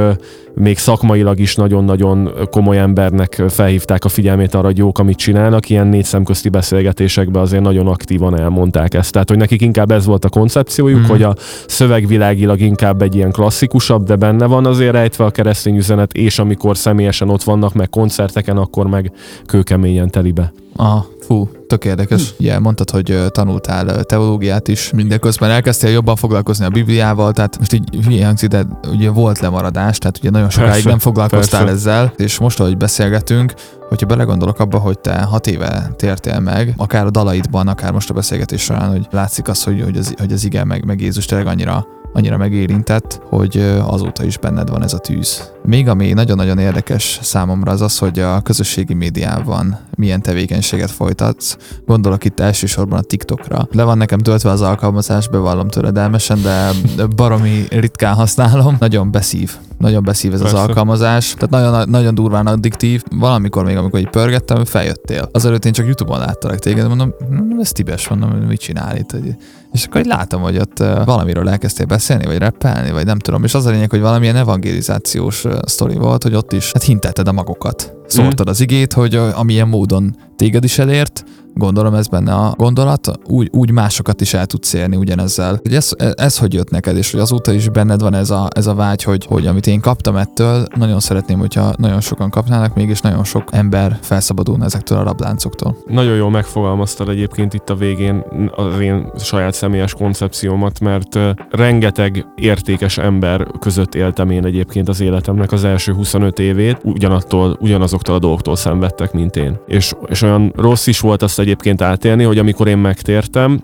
[0.53, 5.87] még szakmailag is nagyon-nagyon komoly embernek felhívták a figyelmét arra, hogy jók, amit csinálnak, ilyen
[5.87, 9.11] négy szemközti beszélgetésekben azért nagyon aktívan elmondták ezt.
[9.11, 11.03] Tehát, hogy nekik inkább ez volt a koncepciójuk, mm.
[11.03, 11.35] hogy a
[11.67, 16.77] szövegvilágilag inkább egy ilyen klasszikusabb, de benne van azért rejtve a keresztény üzenet, és amikor
[16.77, 19.11] személyesen ott vannak, meg koncerteken, akkor meg
[19.45, 20.53] kőkeményen telibe.
[20.75, 22.33] Aha, fú, tök érdekes.
[22.39, 28.05] Ugye mondtad, hogy tanultál teológiát is, mindeközben elkezdtél jobban foglalkozni a Bibliával, tehát most így
[28.05, 31.75] hülye hangzik, de ugye volt lemaradás, tehát ugye nagyon sokáig Persze, nem foglalkoztál persze.
[31.75, 33.53] ezzel, és most, ahogy beszélgetünk,
[33.89, 38.13] hogyha belegondolok abba, hogy te hat éve tértél meg, akár a dalaidban, akár most a
[38.13, 41.47] beszélgetés során, hogy látszik az, hogy, hogy, az, hogy az igen, meg, meg Jézus tényleg
[41.47, 45.51] annyira annyira megérintett, hogy azóta is benned van ez a tűz.
[45.65, 51.57] Még ami nagyon-nagyon érdekes számomra az az, hogy a közösségi médiában milyen tevékenységet folytatsz.
[51.85, 53.67] Gondolok itt elsősorban a TikTokra.
[53.71, 56.69] Le van nekem töltve az alkalmazás, bevallom töredelmesen, de
[57.15, 58.75] baromi ritkán használom.
[58.79, 59.55] Nagyon beszív.
[59.77, 60.65] Nagyon beszív ez az Persze.
[60.65, 61.33] alkalmazás.
[61.33, 63.03] Tehát nagyon, nagyon durván addiktív.
[63.15, 65.29] Valamikor még, amikor így pörgettem, feljöttél.
[65.31, 69.11] Azelőtt én csak Youtube-on láttalak téged, mondom, "Hm, ez Tibes, mondom, mit csinál itt?
[69.11, 69.35] Hogy-
[69.71, 73.43] És akkor így látom, hogy ott valamiről elkezdtél beszélni, vagy rappelni, vagy nem tudom.
[73.43, 77.31] És az a lényeg, hogy valamilyen evangelizációs sztori volt, hogy ott is hát hintetted a
[77.31, 77.93] magokat.
[78.07, 83.49] Szórtad az igét, hogy amilyen módon téged is elért, gondolom ez benne a gondolat, úgy,
[83.51, 85.59] úgy másokat is el tudsz érni ugyanezzel.
[85.61, 88.67] Hogy ez, ez hogy jött neked, és hogy azóta is benned van ez a, ez
[88.67, 92.89] a vágy, hogy, hogy amit én kaptam ettől, nagyon szeretném, hogyha nagyon sokan kapnának még,
[92.89, 95.77] és nagyon sok ember felszabadulna ezektől a rabláncoktól.
[95.87, 98.23] Nagyon jól megfogalmaztad egyébként itt a végén
[98.55, 105.51] az én saját személyes koncepciómat, mert rengeteg értékes ember között éltem én egyébként az életemnek
[105.51, 109.59] az első 25 évét, ugyanattól, ugyanazoktól a dolgoktól szenvedtek, mint én.
[109.67, 113.61] És, és olyan rossz is volt azt egyébként átélni, hogy amikor én megtértem,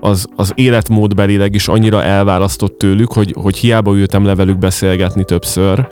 [0.00, 5.88] az, az életmódbelileg is annyira elválasztott tőlük, hogy, hogy hiába ültem le beszélgetni többször,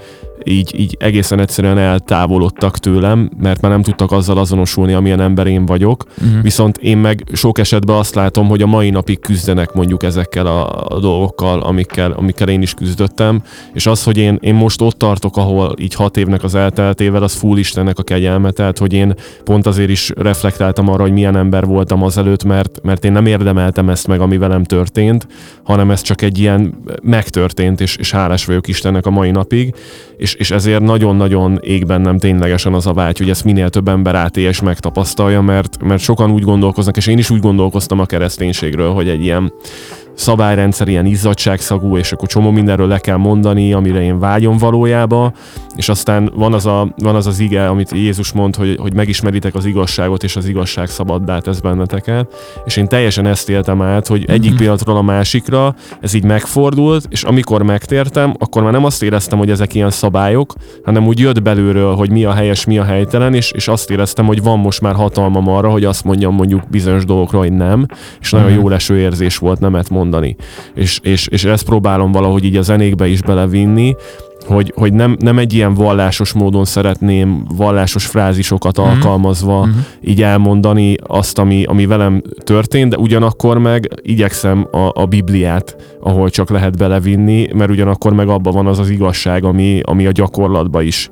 [0.48, 5.66] így, így egészen egyszerűen eltávolodtak tőlem, mert már nem tudtak azzal azonosulni, amilyen ember én
[5.66, 6.04] vagyok.
[6.20, 6.40] Mhm.
[6.40, 10.86] Viszont én meg sok esetben azt látom, hogy a mai napig küzdenek mondjuk ezekkel a,
[10.88, 15.36] a dolgokkal, amikkel, amikkel én is küzdöttem, és az, hogy én, én most ott tartok,
[15.36, 19.66] ahol így hat évnek az elteltével, az full Istennek a kegyelme, tehát hogy én pont
[19.66, 24.06] azért is reflektáltam arra, hogy milyen ember voltam azelőtt, mert, mert én nem érdemeltem ezt
[24.06, 25.26] meg, ami velem történt,
[25.62, 29.74] hanem ez csak egy ilyen megtörtént, és, és hálás vagyok Istennek a mai napig,
[30.16, 34.14] és, és ezért nagyon-nagyon ég bennem ténylegesen az a vágy, hogy ezt minél több ember
[34.14, 38.92] átélje és megtapasztalja, mert, mert sokan úgy gondolkoznak, és én is úgy gondolkoztam a kereszténységről,
[38.92, 39.52] hogy egy ilyen
[40.16, 45.32] szabályrendszer, ilyen izzadságszagú, és akkor csomó mindenről le kell mondani, amire én vágyom valójába,
[45.76, 49.54] és aztán van az, a, van az az ige, amit Jézus mond, hogy, hogy megismeritek
[49.54, 54.24] az igazságot, és az igazság szabaddá tesz benneteket, és én teljesen ezt éltem át, hogy
[54.28, 54.58] egyik Mhm.
[54.58, 59.50] pillanatról a másikra ez így megfordult, és amikor megtértem, akkor már nem azt éreztem, hogy
[59.50, 63.50] ezek ilyen szabályok, hanem úgy jött belülről, hogy mi a helyes, mi a helytelen, és,
[63.50, 67.38] és azt éreztem, hogy van most már hatalmam arra, hogy azt mondjam mondjuk bizonyos dolgokra,
[67.38, 67.86] hogy nem,
[68.20, 68.60] és nagyon Mhm.
[68.60, 70.04] jó leső érzés volt nemet mondani.
[70.74, 73.94] És, és, és ezt próbálom valahogy így a zenékbe is belevinni,
[74.46, 78.86] hogy, hogy nem, nem egy ilyen vallásos módon szeretném vallásos frázisokat Mhm.
[78.86, 79.76] alkalmazva Mhm.
[80.04, 86.30] így elmondani azt, ami, ami velem történt, de ugyanakkor meg igyekszem a, a Bibliát, ahol
[86.30, 90.82] csak lehet belevinni, mert ugyanakkor meg abban van az az igazság, ami, ami a gyakorlatban
[90.82, 91.08] is,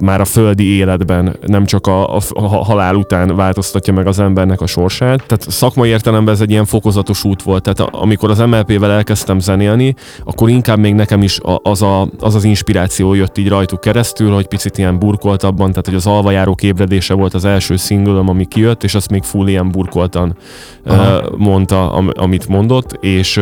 [0.00, 4.60] már a földi életben, nem csak a, a, a halál után változtatja meg az embernek
[4.60, 5.26] a sorsát.
[5.26, 7.62] Tehát szakmai értelemben ez egy ilyen fokozatos út volt.
[7.62, 12.44] Tehát amikor az MLP-vel elkezdtem zenélni, akkor inkább még nekem is az, a, az az
[12.44, 17.34] inspiráció jött így rajtuk keresztül, hogy picit ilyen burkoltabban, tehát hogy az alvajárók ébredése volt
[17.34, 20.36] az első szingülöm, ami kijött, és azt még full ilyen burkoltan
[20.84, 21.22] Aha.
[21.36, 23.40] mondta, am, amit mondott, és,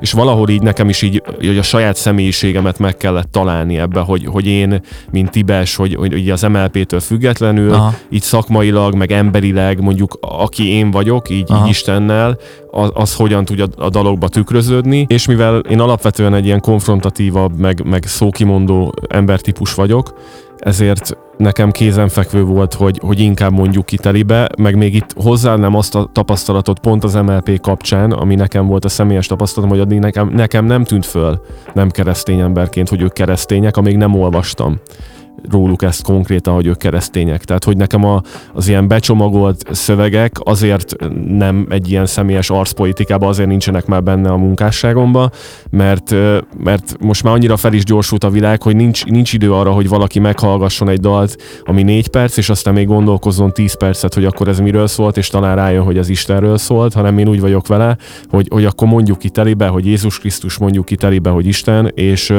[0.00, 4.26] és valahol így nekem is így, hogy a saját személyiségemet meg kellett találni ebbe, hogy,
[4.26, 4.80] hogy én,
[5.10, 7.94] mint Tibes, hogy, hogy ugye az MLP-től függetlenül, Aha.
[8.10, 11.64] így szakmailag, meg emberileg, mondjuk aki én vagyok, így, Aha.
[11.64, 12.38] így Istennel,
[12.70, 17.82] az, az hogyan tudja a dalokba tükröződni, és mivel én alapvetően egy ilyen konfrontatívabb, meg,
[17.84, 20.14] meg szókimondó embertípus vagyok,
[20.58, 25.94] ezért nekem kézenfekvő volt, hogy, hogy inkább mondjuk ki telibe, meg még itt nem azt
[25.94, 30.28] a tapasztalatot pont az MLP kapcsán, ami nekem volt a személyes tapasztalatom, hogy addig nekem,
[30.28, 34.80] nekem nem tűnt föl nem keresztény emberként, hogy ők keresztények, amíg nem olvastam
[35.50, 37.44] róluk ezt konkrétan, hogy ők keresztények.
[37.44, 38.22] Tehát, hogy nekem a,
[38.52, 40.96] az ilyen becsomagolt szövegek azért
[41.28, 45.30] nem egy ilyen személyes arcpolitikában, azért nincsenek már benne a munkásságomba,
[45.70, 46.14] mert,
[46.56, 49.88] mert most már annyira fel is gyorsult a világ, hogy nincs, nincs idő arra, hogy
[49.88, 54.48] valaki meghallgasson egy dalt, ami négy perc, és aztán még gondolkozzon tíz percet, hogy akkor
[54.48, 57.96] ez miről szólt, és talán rájön, hogy ez Istenről szólt, hanem én úgy vagyok vele,
[58.30, 62.32] hogy, hogy akkor mondjuk ki telibe, hogy Jézus Krisztus mondjuk ki telibe, hogy Isten, és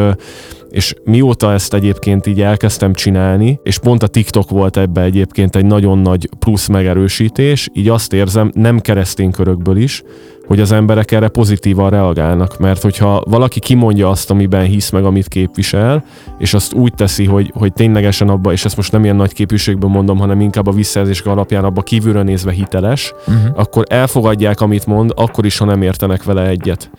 [0.70, 5.66] és mióta ezt egyébként így elkezdtem csinálni, és pont a TikTok volt ebbe egyébként egy
[5.66, 10.04] nagyon nagy plusz megerősítés, így azt érzem, nem keresztény körökből is,
[10.50, 15.28] hogy az emberek erre pozitívan reagálnak, mert hogyha valaki kimondja azt, amiben hisz meg, amit
[15.28, 16.04] képvisel,
[16.38, 19.90] és azt úgy teszi, hogy, hogy ténylegesen abba, és ezt most nem ilyen nagy képviségből
[19.90, 23.60] mondom, hanem inkább a visszajelzések alapján abba kívülről nézve hiteles, uh-huh.
[23.60, 26.90] akkor elfogadják, amit mond, akkor is, ha nem értenek vele egyet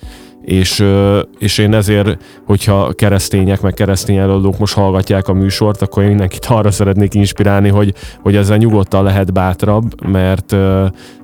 [0.44, 0.84] és,
[1.38, 6.44] és én ezért, hogyha keresztények, meg keresztény előadók most hallgatják a műsort, akkor én mindenkit
[6.44, 10.56] arra szeretnék inspirálni, hogy, hogy ezzel nyugodtan lehet bátrabb, mert,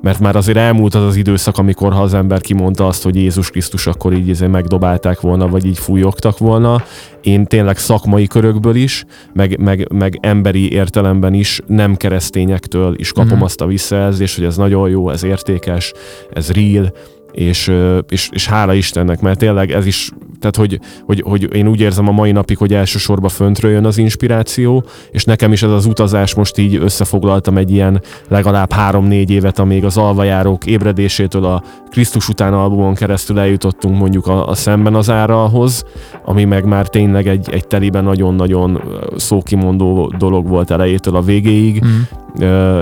[0.01, 3.51] mert már azért elmúlt az az időszak, amikor ha az ember kimondta azt, hogy Jézus
[3.51, 6.83] Krisztus, akkor így azért megdobálták volna, vagy így fújogtak volna.
[7.23, 13.35] Én tényleg szakmai körökből is, meg, meg, meg emberi értelemben is, nem keresztényektől is kapom
[13.35, 13.43] mm-hmm.
[13.43, 15.93] azt a visszajelzést, hogy ez nagyon jó, ez értékes,
[16.33, 16.93] ez real,
[17.37, 17.73] és,
[18.09, 22.09] és, és hála Istennek, mert tényleg ez is, tehát hogy, hogy, hogy én úgy érzem
[22.09, 26.35] a mai napig, hogy elsősorban föntről jön az inspiráció, és nekem is ez az utazás
[26.35, 32.55] most így összefoglaltam egy ilyen legalább három-négy évet, amíg az alvajárók ébredésétől a Krisztus után
[32.55, 35.85] albumon keresztül eljutottunk mondjuk a, a szemben az áralhoz,
[36.25, 38.83] ami meg már tényleg egy, egy teliben nagyon-nagyon
[39.17, 42.25] szókimondó dolog volt elejétől a végéig, mm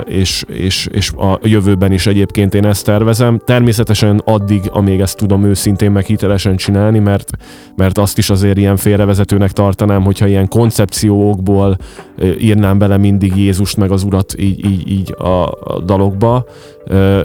[0.05, 3.41] és, és, és a jövőben is egyébként én ezt tervezem.
[3.45, 7.31] Természetesen addig, amíg ezt tudom őszintén meg hitelesen csinálni, mert,
[7.77, 11.77] mert azt is azért ilyen félrevezetőnek tartanám, hogyha ilyen koncepciókból
[12.39, 16.45] írnám bele mindig Jézust meg az Urat így, így, így a, a dalokba.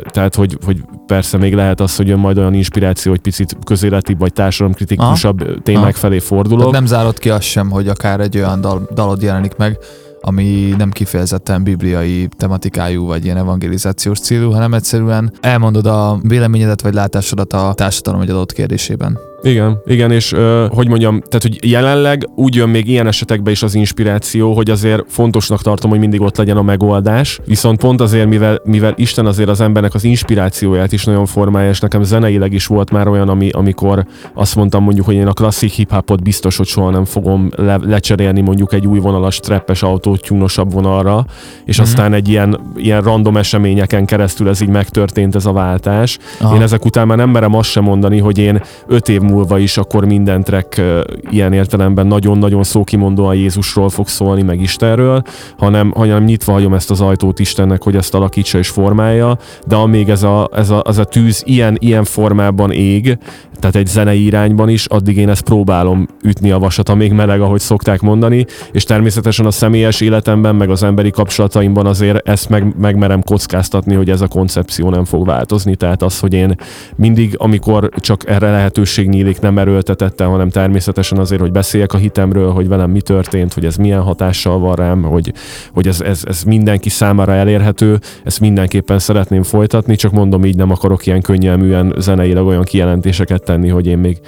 [0.10, 4.16] Tehát, hogy, hogy persze még lehet az, hogy jön majd olyan inspiráció, hogy picit közéleti
[4.20, 5.60] vagy társadalomkritikusabb Aha.
[5.64, 5.92] témák Aha.
[5.92, 6.60] felé fordulok.
[6.60, 9.78] Tehát nem zárod ki azt sem, hogy akár egy olyan dal, dalod jelenik meg,
[10.22, 16.94] ami nem kifejezetten bibliai tematikájú vagy ilyen evangelizációs célú, hanem egyszerűen elmondod a véleményedet vagy
[16.94, 19.29] látásodat a társadalom egy adott kérdésében.
[19.42, 23.64] Igen, igen, és ö, hogy mondjam, tehát hogy jelenleg úgy jön még ilyen esetekben is
[23.64, 28.28] az inspiráció, hogy azért fontosnak tartom, hogy mindig ott legyen a megoldás, viszont pont azért,
[28.28, 32.66] mivel, mivel Isten azért az embernek az inspirációját is nagyon formálja, és nekem zeneileg is
[32.66, 36.68] volt már olyan, ami, amikor azt mondtam mondjuk, hogy én a klasszik hip-hopot biztos, hogy
[36.68, 41.26] soha nem fogom le, lecserélni mondjuk egy új vonalas treppes autót tyúnosabb vonalra,
[41.66, 41.90] és mm-hmm.
[41.90, 46.18] aztán egy ilyen, ilyen random eseményeken keresztül ez így megtörtént ez a váltás.
[46.40, 46.56] Aha.
[46.56, 49.78] Én ezek után már nem merem azt sem mondani, hogy én öt év múlva is
[49.78, 50.82] akkor minden track
[51.30, 55.22] ilyen értelemben nagyon-nagyon szókimondóan Jézusról fog szólni, meg Istenről,
[55.58, 59.38] hanem, hanem nyitva hagyom ezt az ajtót Istennek, hogy ezt alakítsa és formálja,
[59.68, 63.18] de amíg ez a, ez a, ez a tűz ilyen, ilyen formában ég,
[63.60, 67.60] tehát egy zenei irányban is, addig én ezt próbálom ütni a vasat, amíg meleg, ahogy
[67.60, 73.24] szokták mondani, és természetesen a személyes életemben, meg az emberi kapcsolataimban azért ezt meg, megmerem
[73.24, 76.56] kockáztatni, hogy ez a koncepció nem fog változni, tehát az, hogy én
[76.96, 82.52] mindig, amikor csak erre lehetőség nyílik, nem erőltetette, hanem természetesen azért, hogy beszéljek a hitemről,
[82.52, 85.34] hogy velem mi történt, hogy ez milyen hatással van rám, hogy,
[85.74, 90.72] hogy ez, ez, ez mindenki számára elérhető, ezt mindenképpen szeretném folytatni, csak mondom így nem
[90.72, 94.20] akarok ilyen könnyelműen zeneileg olyan kijelentéseket tenni, hogy én még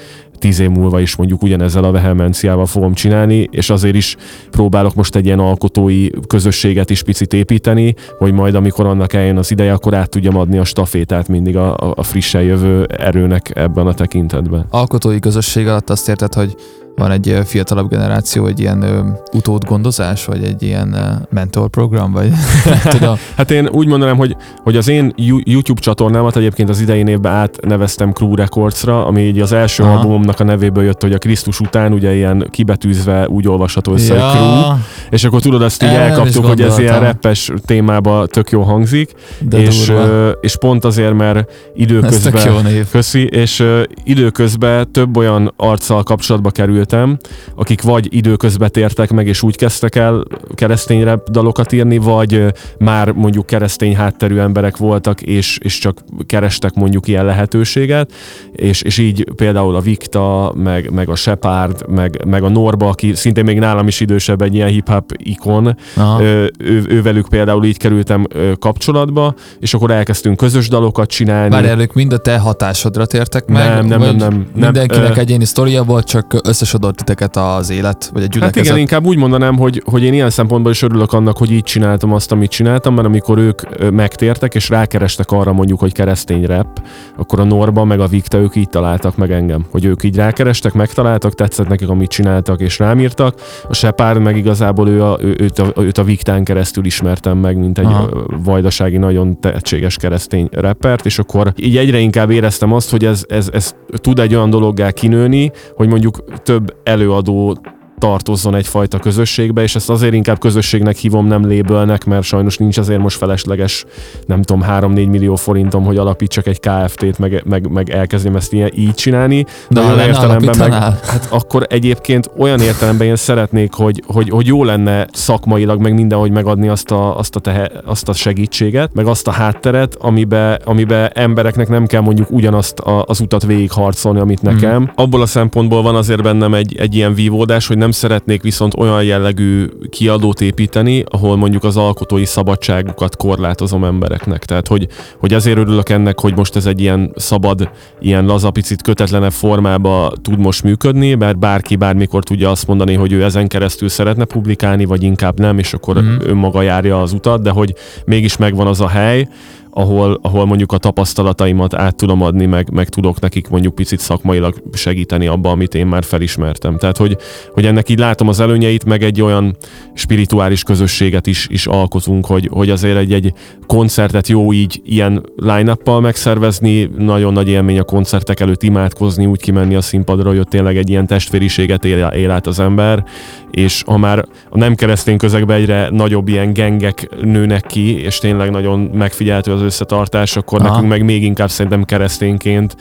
[0.42, 4.16] tíz év múlva is mondjuk ugyanezzel a vehemenciával fogom csinálni, és azért is
[4.52, 9.52] próbálok most egy ilyen alkotói közösséget is picit építeni, hogy majd amikor annak eljön az
[9.52, 13.94] ideje, akkor át tudjam adni a stafétát mindig a, a frissen jövő erőnek ebben a
[13.94, 14.66] tekintetben.
[14.70, 16.56] Alkotói közösség alatt azt érted, hogy
[17.02, 19.00] van egy fiatalabb generáció, egy ilyen ö,
[19.34, 22.32] utódgondozás, vagy egy ilyen ö, mentor program, vagy
[22.98, 23.16] tudom.
[23.36, 28.12] hát én úgy mondanám, hogy, hogy az én YouTube csatornámat egyébként az idején évben átneveztem
[28.12, 29.94] Crew Records-ra, ami így az első Aha.
[29.94, 34.30] albumomnak a nevéből jött, hogy a Krisztus után ugye ilyen kibetűzve úgy olvasható össze, ja.
[34.30, 34.78] Crew,
[35.10, 39.58] és akkor tudod, azt így elkaptuk, hogy ez ilyen reppes témába tök jó hangzik, De
[39.58, 43.64] és, ö, és pont azért, mert időközben, köszi, és
[44.04, 47.18] időközben több olyan arccal kapcsolatba került ismertem,
[47.56, 50.24] akik vagy időközben tértek meg, és úgy kezdtek el
[50.56, 52.46] keresztény rap dalokat írni, vagy
[52.78, 58.12] már mondjuk keresztény hátterű emberek voltak, és, és csak kerestek mondjuk ilyen lehetőséget,
[58.52, 63.16] és, és így például a Vikta, meg, meg a Shepard, meg, meg a Norba, aki
[63.16, 65.78] szintén még nálam is idősebb, egy ilyen hip-hop ikon,
[66.20, 68.28] ő, ő, ővelük például így kerültem
[68.60, 71.50] kapcsolatba, és akkor elkezdtünk közös dalokat csinálni.
[71.50, 73.68] Várj, elők mind a te hatásodra tértek meg?
[73.68, 74.48] Nem, nem, nem, nem.
[74.54, 76.40] Mindenkinek nem, egyéni sztoria volt, csak
[76.74, 78.56] összesodott titeket az élet, vagy a gyülekezet?
[78.56, 81.64] Hát igen, inkább úgy mondanám, hogy, hogy én ilyen szempontból is örülök annak, hogy így
[81.64, 86.82] csináltam azt, amit csináltam, mert amikor ők megtértek, és rákerestek arra mondjuk, hogy keresztény rap,
[87.18, 89.66] akkor a Norba meg a Vikta, ők így találtak meg engem.
[89.72, 93.42] Hogy ők így rákerestek, megtaláltak, tetszett nekik, amit csináltak, és rámírtak.
[93.70, 97.58] A Shepard meg igazából ő a, ő, őt, a, őt a Viktán keresztül ismertem meg,
[97.58, 98.10] mint egy Aha.
[98.44, 103.50] vajdasági nagyon tehetséges keresztény rappert, és akkor így egyre inkább éreztem azt, hogy ez, ez,
[103.54, 107.56] ez tud egy olyan dologgá kinőni, hogy mondjuk több előadó
[108.02, 113.00] tartozzon egyfajta közösségbe, és ezt azért inkább közösségnek hívom, nem lébölnek, mert sajnos nincs azért
[113.00, 113.86] most felesleges,
[114.26, 118.72] nem tudom, 3-4 millió forintom, hogy alapítsak egy KFT-t, meg, meg, meg elkezdjem ezt ilyen,
[118.76, 119.46] így csinálni.
[119.70, 124.48] De, de olyan értelemben meg, hát akkor egyébként olyan értelemben én szeretnék, hogy, hogy, hogy
[124.48, 129.06] jó lenne szakmailag, meg mindenhogy megadni azt a, azt, a tehe, azt a segítséget, meg
[129.06, 134.42] azt a hátteret, amibe, amibe embereknek nem kell mondjuk ugyanazt a, az utat végigharcolni, amit
[134.42, 134.82] nekem.
[134.82, 134.86] Mm.
[134.96, 138.74] Abból a szempontból van azért bennem egy, egy ilyen vívódás, hogy nem nem szeretnék viszont
[138.78, 144.46] olyan jellegű kiadót építeni, ahol mondjuk az alkotói szabadságukat korlátozom embereknek.
[144.46, 144.88] Tehát, hogy,
[145.18, 147.70] hogy ezért örülök ennek, hogy most ez egy ilyen szabad,
[148.00, 153.24] ilyen lazapicit kötetlenebb formába tud most működni, mert bárki bármikor tudja azt mondani, hogy ő
[153.24, 156.18] ezen keresztül szeretne publikálni, vagy inkább nem, és akkor mm-hmm.
[156.20, 157.74] önmaga járja az utat, de hogy
[158.06, 159.28] mégis megvan az a hely,
[159.72, 164.64] ahol, ahol mondjuk a tapasztalataimat át tudom adni, meg, meg tudok nekik mondjuk picit szakmailag
[164.74, 166.78] segíteni abba, amit én már felismertem.
[166.78, 167.18] Tehát, hogy,
[167.54, 169.58] hogy ennek így látom az előnyeit, meg egy olyan
[169.94, 173.34] spirituális közösséget is, is alkotunk, hogy, hogy azért egy, egy
[173.68, 179.76] koncertet jó így ilyen line megszervezni, nagyon nagy élmény a koncertek előtt imádkozni, úgy kimenni
[179.76, 183.04] a színpadra, hogy ott tényleg egy ilyen testvériséget él, él át az ember,
[183.52, 188.50] és ha már a nem keresztény közegben egyre nagyobb ilyen gengek nőnek ki, és tényleg
[188.52, 190.70] nagyon megfigyelhető az összetartás, akkor Aha.
[190.70, 192.76] nekünk meg még inkább szerintem keresztényként,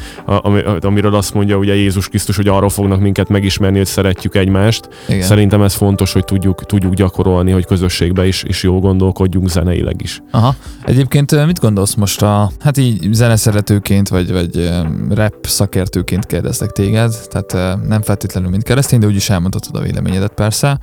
[0.80, 4.88] amiről azt mondja ugye Jézus Krisztus, hogy arról fognak minket megismerni, hogy szeretjük egymást.
[5.08, 5.22] Igen.
[5.22, 10.22] Szerintem ez fontos, hogy tudjuk, tudjuk gyakorolni, hogy közösségbe is, is jó gondolkodjunk zeneileg is.
[10.30, 10.54] Aha.
[10.84, 14.70] Egyébként mit gondolsz most a, hát így zeneszeretőként, vagy, vagy
[15.10, 20.59] rap szakértőként kérdeztek téged, tehát nem feltétlenül mint keresztény, de úgyis elmondhatod a véleményedet persze
[20.60, 20.78] persze,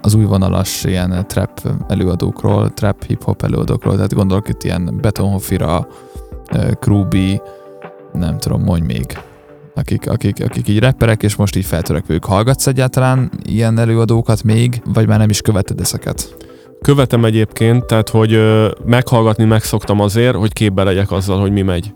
[0.00, 5.86] az új vonalas ilyen trap előadókról, trap hip-hop előadókról, tehát gondolok itt ilyen Betonhoffira,
[6.80, 7.40] Krubi,
[8.12, 9.18] nem tudom, mondj még,
[9.74, 12.24] akik, akik, akik így rapperek, és most így feltörekvők.
[12.24, 16.36] Hallgatsz egyáltalán ilyen előadókat még, vagy már nem is követed ezeket?
[16.80, 18.38] Követem egyébként, tehát hogy
[18.84, 21.94] meghallgatni megszoktam azért, hogy képbe legyek azzal, hogy mi megy.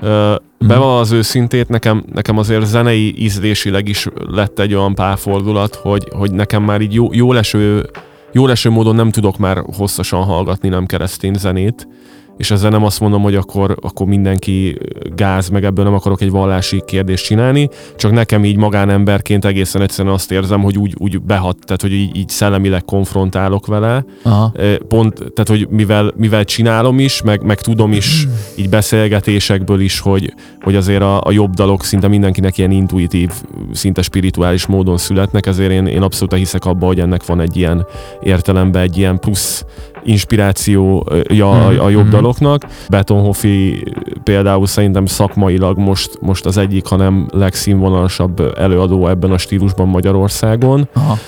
[0.00, 0.34] Mhm.
[0.58, 6.32] Be az őszintét, nekem, nekem azért zenei ízlésileg is lett egy olyan párfordulat, hogy, hogy
[6.32, 7.90] nekem már így jó, jó leső,
[8.32, 11.88] jó leső módon nem tudok már hosszasan hallgatni nem keresztény zenét,
[12.36, 14.78] és ezzel nem azt mondom, hogy akkor, akkor mindenki
[15.14, 20.14] gáz, meg ebből nem akarok egy vallási kérdést csinálni, csak nekem így magánemberként egészen egyszerűen
[20.14, 24.04] azt érzem, hogy úgy, úgy behat, tehát hogy így, így szellemileg konfrontálok vele.
[24.22, 24.52] Aha.
[24.88, 28.26] Pont, tehát hogy mivel, mivel csinálom is, meg, meg tudom is
[28.60, 33.30] így beszélgetésekből is, hogy, hogy azért a, a jobb dalok szinte mindenkinek ilyen intuitív,
[33.72, 37.86] szinte spirituális módon születnek, ezért én, én abszolút hiszek abba, hogy ennek van egy ilyen
[38.22, 39.64] értelemben egy ilyen plusz
[40.06, 42.10] inspirációja a, a jobb mhm.
[42.10, 42.62] daloknak.
[42.88, 43.84] Betonhofi
[44.22, 50.88] például szerintem szakmailag most, most az egyik, hanem legszínvonalasabb előadó ebben a stílusban Magyarországon.
[50.92, 51.18] Aha.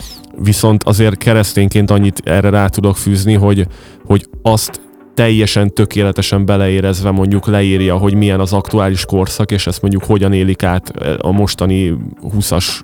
[0.43, 3.67] Viszont azért keresztényként annyit erre rá tudok fűzni, hogy,
[4.07, 4.81] hogy azt
[5.15, 10.63] teljesen tökéletesen beleérezve mondjuk leírja, hogy milyen az aktuális korszak, és ezt mondjuk hogyan élik
[10.63, 12.81] át a mostani 20-as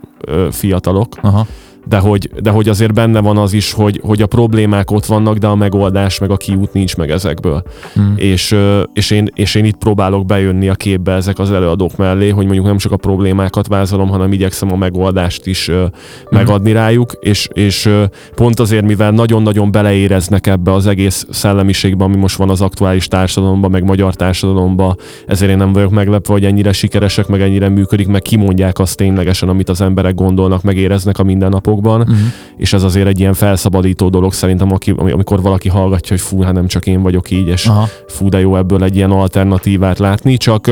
[0.50, 1.16] fiatalok.
[1.22, 1.46] Aha
[1.84, 5.36] de hogy, de hogy azért benne van az is, hogy, hogy a problémák ott vannak,
[5.36, 7.62] de a megoldás meg a kiút nincs meg ezekből.
[7.94, 8.12] Hmm.
[8.16, 8.56] És,
[8.92, 12.66] és, én, és én itt próbálok bejönni a képbe ezek az előadók mellé, hogy mondjuk
[12.66, 15.86] nem csak a problémákat vázolom, hanem igyekszem a megoldást is hmm.
[16.30, 17.90] megadni rájuk, és, és
[18.34, 23.70] pont azért, mivel nagyon-nagyon beleéreznek ebbe az egész szellemiségbe, ami most van az aktuális társadalomban,
[23.70, 28.22] meg magyar társadalomban, ezért én nem vagyok meglepve, hogy ennyire sikeresek, meg ennyire működik, meg
[28.22, 32.32] kimondják azt ténylegesen, amit az emberek gondolnak, meg éreznek a mindennapok napokban, uh-huh.
[32.56, 36.52] és ez azért egy ilyen felszabadító dolog szerintem, aki, amikor valaki hallgatja, hogy fú, hát
[36.52, 37.88] nem csak én vagyok így, és Aha.
[38.06, 40.70] fú, de jó ebből egy ilyen alternatívát látni, csak,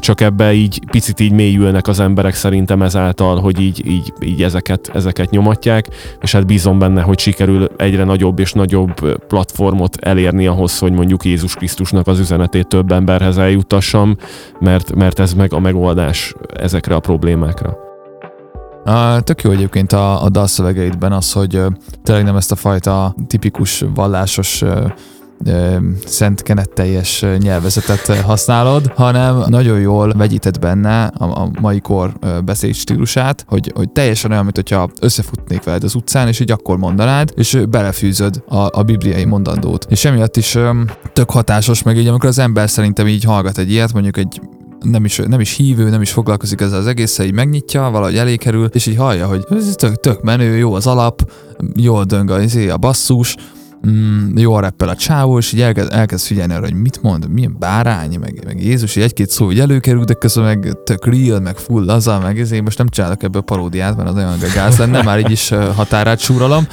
[0.00, 4.90] csak ebbe így picit így mélyülnek az emberek szerintem ezáltal, hogy így, így, így ezeket,
[4.94, 5.86] ezeket nyomatják,
[6.22, 11.24] és hát bízom benne, hogy sikerül egyre nagyobb és nagyobb platformot elérni ahhoz, hogy mondjuk
[11.24, 14.16] Jézus Krisztusnak az üzenetét több emberhez eljutassam,
[14.60, 17.87] mert, mert ez meg a megoldás ezekre a problémákra.
[19.20, 21.66] Tök jó egyébként a, a dalszövegeidben az, hogy uh,
[22.02, 24.90] tényleg nem ezt a fajta tipikus vallásos uh,
[26.06, 32.12] szent kenetteljes nyelvezetet használod, hanem nagyon jól vegyíted benne a, a mai kor
[32.44, 36.78] beszéd stílusát, hogy, hogy teljesen olyan, mint hogyha összefutnék veled az utcán, és így akkor
[36.78, 39.86] mondanád, és belefűzöd a, a bibliai mondandót.
[39.88, 40.58] És emiatt is
[41.12, 44.40] tök hatásos, meg így amikor az ember szerintem így hallgat egy ilyet, mondjuk egy
[44.80, 48.36] nem is, nem is hívő, nem is foglalkozik ezzel az egésszel, így megnyitja, valahogy elé
[48.36, 51.30] kerül, és így hallja, hogy ez tök, tök menő, jó az alap,
[51.76, 53.36] jól döng a, izé, a basszus,
[53.86, 57.56] mm, jó reppel a csávó, és így elkezd, elkezd figyelni arra, hogy mit mond, milyen
[57.58, 61.56] bárány, meg, meg Jézus, így egy-két szó így előkerül, de közben meg tök real, meg
[61.56, 65.18] full laza, meg ezért most nem csinálok ebből paródiát, mert az olyan gáz lenne, már
[65.18, 66.66] így is határát súrolom.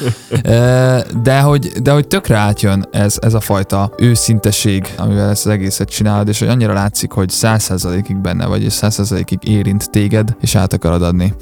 [1.24, 5.90] De hogy, de hogy tökre átjön ez, ez a fajta őszinteség, amivel ezt az egészet
[5.90, 10.74] csinálod, és hogy annyira látszik, hogy százszerzalékig benne vagy, és százszerzalékig érint téged, és át
[10.74, 11.34] akarod adni.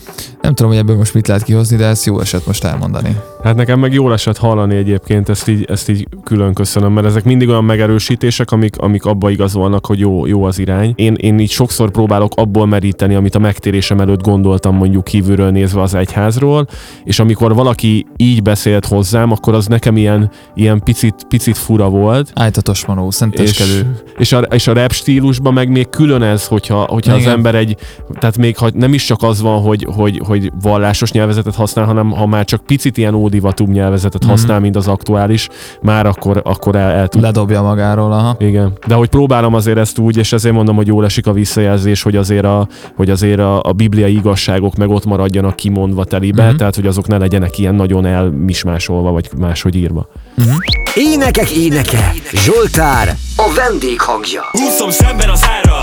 [0.42, 3.18] Nem tudom, hogy ebből most mit lehet kihozni, de ezt jó eset most elmondani.
[3.44, 7.24] Hát nekem meg jó esett hallani egyébként, ezt így, ezt így külön köszönöm, mert ezek
[7.24, 10.94] mindig olyan megerősítések, amik, amik abba igazolnak, hogy jó, jó az irány.
[10.96, 15.82] Én, én így sokszor próbálok abból meríteni, amit a megtérésem előtt gondoltam mondjuk kívülről nézve
[15.82, 16.68] az egyházról,
[17.04, 22.32] és amikor valaki így beszélt hozzám, akkor az nekem ilyen, ilyen picit, picit fura volt.
[22.34, 24.04] Ájtatos manó, szenteskedő.
[24.06, 27.56] És, és, a, és a rap stílusban meg még külön ez, hogyha, hogyha az ember
[27.56, 27.78] egy,
[28.20, 32.12] tehát még ha nem is csak az van, hogy, hogy, hogy vallásos nyelvezetet használ, hanem
[32.12, 34.34] ha már csak picit ilyen ódivatúbb nyelvezetet mm-hmm.
[34.34, 35.43] használ, mint az aktuális,
[35.82, 37.22] már akkor, akkor el, el tud.
[37.22, 38.36] Ledobja magáról, aha.
[38.40, 38.78] Igen.
[38.88, 42.16] De hogy próbálom azért ezt úgy, és ezért mondom, hogy jól esik a visszajelzés, hogy
[42.16, 46.56] azért a, hogy azért a, a bibliai igazságok meg ott maradjanak kimondva telibe, mm-hmm.
[46.56, 50.08] tehát hogy azok ne legyenek ilyen nagyon elmismásolva, vagy máshogy írva.
[50.42, 50.56] Mm-hmm.
[50.96, 54.42] Énekek éneke, Zsoltár, a vendég hangja.
[54.52, 55.82] Húszom szemben az ára,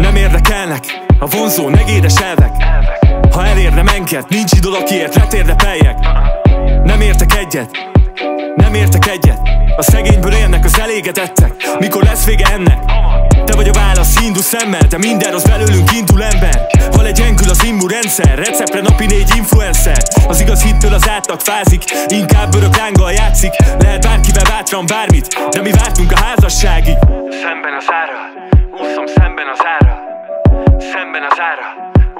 [0.00, 0.84] nem érdekelnek
[1.18, 2.52] a vonzó negédes elvek.
[3.30, 5.96] Ha elérne menket, nincs idol, akiért letérdepeljek.
[6.84, 7.70] Nem értek egyet,
[8.74, 9.40] nem értek egyet.
[9.76, 11.52] A szegényből élnek az elégedettek.
[11.78, 12.78] Mikor lesz vége ennek?
[13.44, 16.66] Te vagy a válasz hindu szemmel De minden rossz belőlünk indul ember.
[16.96, 20.02] Ha legyengül az immunrendszer Receptre napi négy influencer.
[20.28, 23.52] Az igaz hittől az átlag fázik Inkább örök lánggal játszik.
[23.78, 26.96] Lehet bárkivel bátran bármit De mi vártunk a házasságig.
[27.42, 28.18] Szemben az ára
[28.82, 29.94] Úszom szemben az ára
[30.92, 31.66] Szemben az ára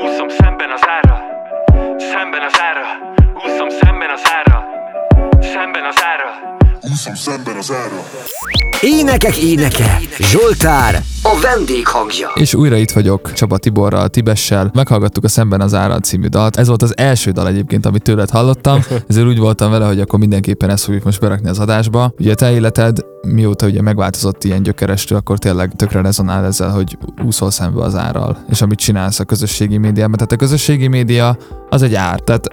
[0.04, 1.16] Úszom szemben az ára
[2.12, 2.86] Szemben az ára
[3.44, 4.83] Úszom szemben az ára
[5.52, 6.54] Szemben az ára
[6.92, 8.04] Úszom szemben az ára
[8.80, 12.30] Énekek éneke, Zsoltár, a vendég hangja.
[12.34, 14.70] És újra itt vagyok Csaba Tiborral, Tibessel.
[14.74, 16.56] Meghallgattuk a Szemben az ára című dalt.
[16.56, 18.80] Ez volt az első dal egyébként, amit tőled hallottam.
[19.08, 22.12] Ezért úgy voltam vele, hogy akkor mindenképpen ezt fogjuk most berakni az adásba.
[22.18, 27.50] Ugye te életed mióta ugye megváltozott ilyen gyökerestől, akkor tényleg tökre rezonál ezzel, hogy úszol
[27.50, 30.14] szembe az árral, és amit csinálsz a közösségi médiában.
[30.14, 31.36] Tehát a közösségi média
[31.68, 32.48] az egy ár, tehát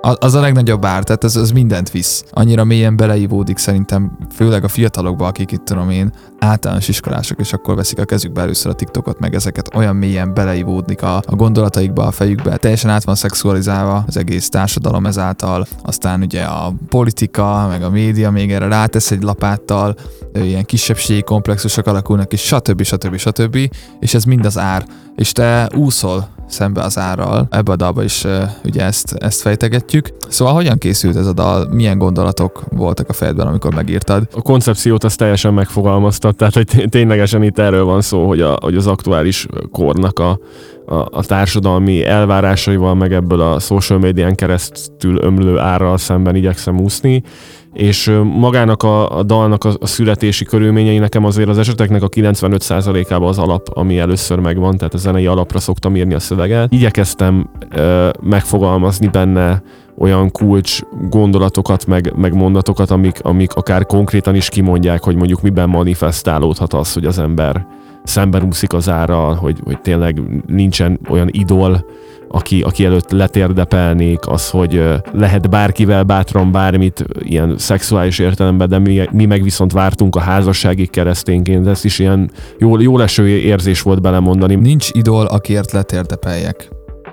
[0.00, 2.24] az a legnagyobb ár, tehát ez, ez mindent visz.
[2.30, 7.74] Annyira mélyen beleívódik szerintem, főleg a fiatalokba, akik itt tudom én, általános iskolások, és akkor
[7.74, 12.10] veszik a kezükbe először a TikTokot, meg ezeket olyan mélyen beleívódnik a, a gondolataikba, a
[12.10, 12.56] fejükbe.
[12.56, 18.30] Teljesen át van szexualizálva az egész társadalom ezáltal, aztán ugye a politika, meg a média
[18.30, 19.94] még erre rátesz egy lapáttal,
[20.34, 22.82] ilyen kisebbségi komplexusok alakulnak, és stb.
[22.82, 23.16] stb.
[23.16, 23.58] stb.
[24.00, 24.84] És ez mind az ár.
[25.16, 27.46] És te úszol szembe az árral.
[27.50, 28.24] Ebbe a dalba is
[28.64, 30.08] ugye ezt, ezt fejtegetjük.
[30.28, 31.68] Szóval hogyan készült ez a dal?
[31.70, 34.28] Milyen gondolatok voltak a fejedben, amikor megírtad?
[34.34, 38.76] A koncepciót azt teljesen megfogalmaztad, tehát hogy ténylegesen itt erről van szó, hogy, a, hogy
[38.76, 40.38] az aktuális kornak a,
[40.86, 47.22] a, a társadalmi elvárásaival, meg ebből a social médián keresztül ömlő árral szemben igyekszem úszni,
[47.78, 53.28] és magának a, a dalnak a, a születési körülményei nekem azért az eseteknek a 95%-ában
[53.28, 56.72] az alap, ami először megvan, tehát a zenei alapra szoktam írni a szöveget.
[56.72, 59.62] Igyekeztem ö, megfogalmazni benne
[59.98, 65.68] olyan kulcs gondolatokat, meg, meg mondatokat, amik, amik akár konkrétan is kimondják, hogy mondjuk miben
[65.68, 67.66] manifestálódhat az, hogy az ember
[68.04, 71.84] szemben úszik az ára, hogy, hogy tényleg nincsen olyan idol,
[72.28, 79.08] aki, aki előtt letérdepelnék, az, hogy lehet bárkivel bátran bármit ilyen szexuális értelemben, de mi,
[79.10, 84.00] mi meg viszont vártunk a házassági keresztényként, ez is ilyen jó, jó leső érzés volt
[84.00, 84.54] belemondani.
[84.54, 86.68] Nincs idol, akiért letérdepeljek.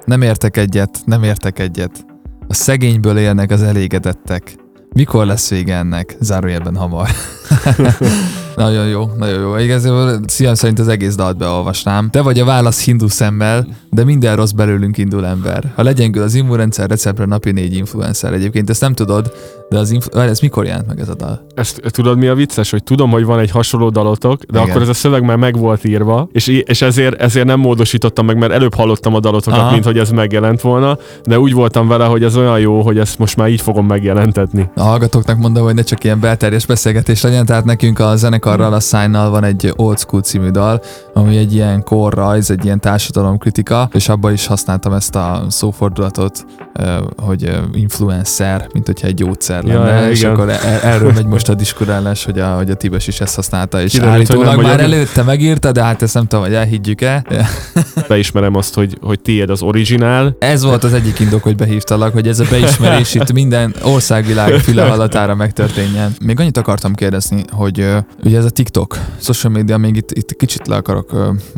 [0.06, 2.06] Nem értek egyet, nem értek egyet.
[2.48, 4.56] A szegényből élnek az elégedettek.
[4.94, 6.16] Mikor lesz vége ennek?
[6.20, 7.08] Zárójelben hamar.
[8.56, 9.56] nagyon jó, nagyon jó.
[9.58, 12.10] Igazából szívem szerint az egész dalt beolvasnám.
[12.10, 15.72] Te vagy a válasz hindu szemmel, de minden rossz belőlünk indul ember.
[15.76, 18.34] Ha legyengül az immunrendszer, receptre napi négy influencer.
[18.34, 19.32] Egyébként ezt nem tudod,
[19.70, 21.46] de az influ- ez mikor jelent meg ez a dal?
[21.56, 24.70] Ezt tudod mi a vicces, hogy tudom, hogy van egy hasonló dalotok, de Igen.
[24.70, 28.38] akkor ez a szöveg már meg volt írva, és, és ezért, ezért nem módosítottam meg,
[28.38, 29.72] mert előbb hallottam a dalotokat, Aha.
[29.72, 33.20] mint hogy ez megjelent volna, de úgy voltam vele, hogy ez olyan jó, hogy ezt
[33.20, 34.70] most már így fogom megjelentetni.
[34.76, 38.16] A hallgatóknak mondom, hogy ne csak ilyen belterjes beszélgetés legyen, tehát nekünk a
[38.46, 40.82] zenekarral, a Signnal van egy Old School című dal,
[41.14, 46.46] ami egy ilyen korrajz, egy ilyen társadalomkritika, és abban is használtam ezt a szófordulatot,
[47.18, 50.32] hogy influencer, mint hogyha egy gyógyszer lenne, ja, és igen.
[50.32, 53.82] akkor e- erről megy most a diskurálás, hogy a, hogy a Tibes is ezt használta,
[53.82, 57.24] és Kiderült, állítólag már vagyok- előtte megírta, de hát ezt nem tudom, hogy elhiggyük-e.
[58.08, 62.28] Beismerem azt, hogy, hogy tiéd az originál, Ez volt az egyik indok, hogy behívtalak, hogy
[62.28, 66.16] ez a beismerés itt minden országvilág füle hallatára megtörténjen.
[66.22, 67.88] Még annyit akartam kérdezni, hogy
[68.36, 71.12] ugye ez a TikTok, social media, még itt, itt kicsit le akarok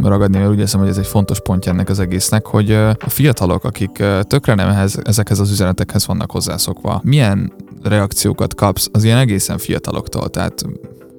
[0.03, 3.63] ragadni, mert úgy érzem, hogy ez egy fontos pontja ennek az egésznek, hogy a fiatalok,
[3.63, 7.53] akik tökre nem ehhez, ezekhez az üzenetekhez vannak hozzászokva, milyen
[7.83, 10.29] reakciókat kapsz az ilyen egészen fiataloktól?
[10.29, 10.65] Tehát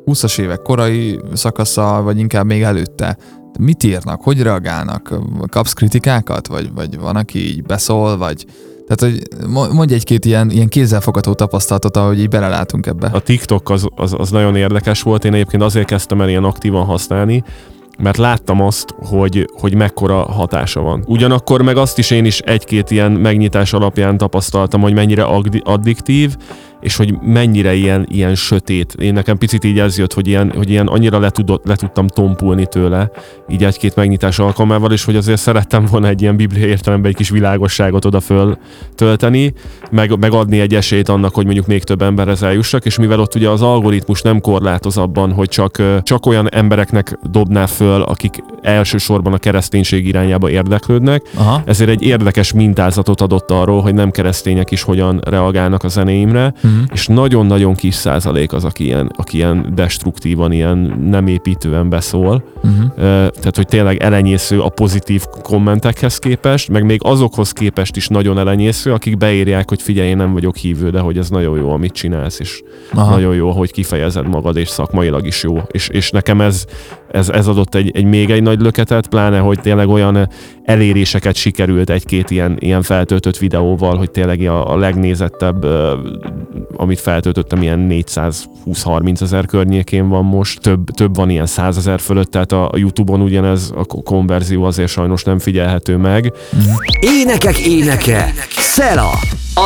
[0.06, 3.16] 20-as évek korai szakasza, vagy inkább még előtte?
[3.58, 4.22] Mit írnak?
[4.22, 5.18] Hogy reagálnak?
[5.50, 6.46] Kapsz kritikákat?
[6.46, 8.16] Vagy, vagy van, aki így beszól?
[8.16, 8.46] Vagy
[8.88, 13.10] tehát, hogy mo- mondj egy-két ilyen, ilyen kézzelfogható tapasztalatot, ahogy így belelátunk ebbe.
[13.12, 16.84] a TikTok az, az, az nagyon érdekes volt, én egyébként azért kezdtem el ilyen aktívan
[16.84, 17.44] használni,
[17.98, 21.04] mert láttam azt, hogy, hogy mekkora hatása van.
[21.06, 25.26] Ugyanakkor meg azt is én is egy-két ilyen megnyitás alapján tapasztaltam, hogy mennyire
[25.62, 26.36] addiktív,
[26.80, 28.94] és hogy mennyire ilyen, ilyen sötét.
[28.98, 32.06] Én nekem picit így ez jött, hogy ilyen, hogy ilyen annyira le, tudott, le tudtam
[32.06, 33.10] tompulni tőle,
[33.48, 37.30] így egy-két megnyitás alkalmával, és hogy azért szerettem volna egy ilyen biblia értelemben egy kis
[37.30, 38.58] világosságot oda föl
[38.94, 39.52] tölteni,
[39.90, 43.48] meg, megadni egy esélyt annak, hogy mondjuk még több emberhez eljussak, és mivel ott ugye
[43.48, 49.38] az algoritmus nem korlátoz abban, hogy csak, csak olyan embereknek dobná föl, akik elsősorban a
[49.38, 51.62] kereszténység irányába érdeklődnek, Aha.
[51.64, 56.82] ezért egy érdekes mintázatot adott arról, hogy nem keresztények is hogyan reagálnak a zenéimre, Mhm.
[56.92, 60.78] és nagyon-nagyon kis százalék az, aki ilyen, aki ilyen destruktívan, ilyen
[61.10, 62.42] nem építően beszól.
[62.96, 63.00] Ö,
[63.40, 68.92] Tehát, hogy tényleg elenyésző a pozitív kommentekhez képest, meg még azokhoz képest is nagyon elenyésző,
[68.92, 72.38] akik beírják, hogy figyelj, én nem vagyok hívő, de hogy ez nagyon jó, amit csinálsz,
[72.40, 72.62] és
[72.92, 73.10] Aha.
[73.10, 75.58] nagyon jó, hogy kifejezed magad, és szakmailag is jó.
[75.70, 76.64] És, és nekem ez,
[77.10, 80.28] ez, ez adott egy, egy még egy nagy löketet, pláne, hogy tényleg olyan
[80.64, 85.66] eléréseket sikerült egy-két ilyen, ilyen feltöltött videóval, hogy tényleg a, a legnézettebb,
[86.76, 92.30] amit feltöltöttem, ilyen 420-30 ezer környékén van most, több, több van ilyen 100 ezer fölött,
[92.30, 96.32] tehát a, a Youtube-on ugyanez a ko- konverzió azért sajnos nem figyelhető meg.
[97.00, 99.10] Énekek éneke, Szela,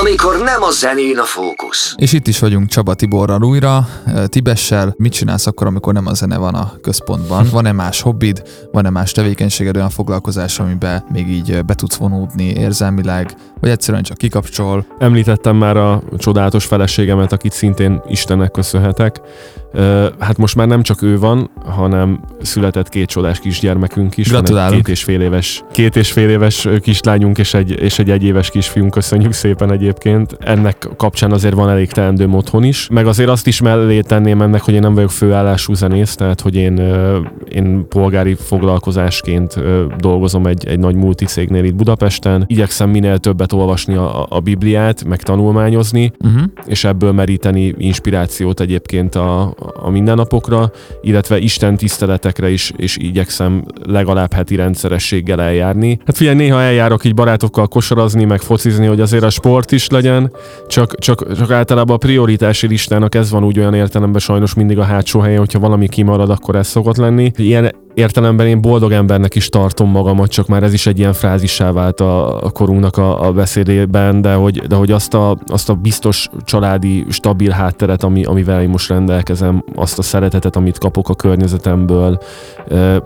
[0.01, 1.95] amikor nem a zenén a fókusz.
[1.97, 3.89] És itt is vagyunk Csaba Tiborral újra,
[4.27, 4.95] Tibessel.
[4.97, 7.47] Mit csinálsz akkor, amikor nem a zene van a központban?
[7.51, 8.43] Van-e más hobbid?
[8.73, 13.35] Van-e más tevékenységed, olyan foglalkozás, amiben még így be tudsz vonódni érzelmileg?
[13.61, 14.87] Vagy egyszerűen csak kikapcsol?
[14.99, 19.21] Említettem már a csodálatos feleségemet, akit szintén Istennek köszönhetek.
[20.19, 24.29] Hát most már nem csak ő van, hanem született két csodás kisgyermekünk is.
[24.29, 24.85] Gratulálunk.
[24.85, 28.91] Két és fél éves, két és fél éves kislányunk és egy, és egy egyéves kisfiunk,
[28.91, 30.37] köszönjük szépen egyébként.
[30.41, 32.89] Ennek kapcsán azért van elég teendőm otthon is.
[32.91, 36.55] Meg azért azt is mellé tenném ennek, hogy én nem vagyok főállású zenész, tehát hogy
[36.55, 36.95] én,
[37.49, 39.61] én polgári foglalkozásként
[39.99, 42.45] dolgozom egy, egy nagy multicégnél itt Budapesten.
[42.47, 46.43] Igyekszem minél többet olvasni a, a Bibliát, meg tanulmányozni, Uh-huh.
[46.67, 50.71] és ebből meríteni inspirációt egyébként a, a mindennapokra,
[51.03, 55.99] illetve Isten tiszteletekre is, és igyekszem legalább heti rendszerességgel eljárni.
[56.07, 60.33] Hát figyelj, néha eljárok így barátokkal kosarazni, meg focizni, hogy azért a sport is legyen,
[60.69, 64.85] csak, csak, csak általában a prioritási listának ez van úgy olyan értelemben sajnos mindig a
[64.85, 67.31] hátsó helyen, hogyha valami kimarad, akkor ez szokott lenni.
[67.37, 71.73] Ilyen értelemben én boldog embernek is tartom magamat, csak már ez is egy ilyen frázissá
[71.73, 75.75] vált a, a korunknak a, a beszédében, de hogy, de hogy azt, a, azt a
[75.75, 81.15] biztos családi, stabil hátteret, ami, amivel én most rendelkezem, azt a szeretetet, amit kapok a
[81.15, 82.19] környezetemből,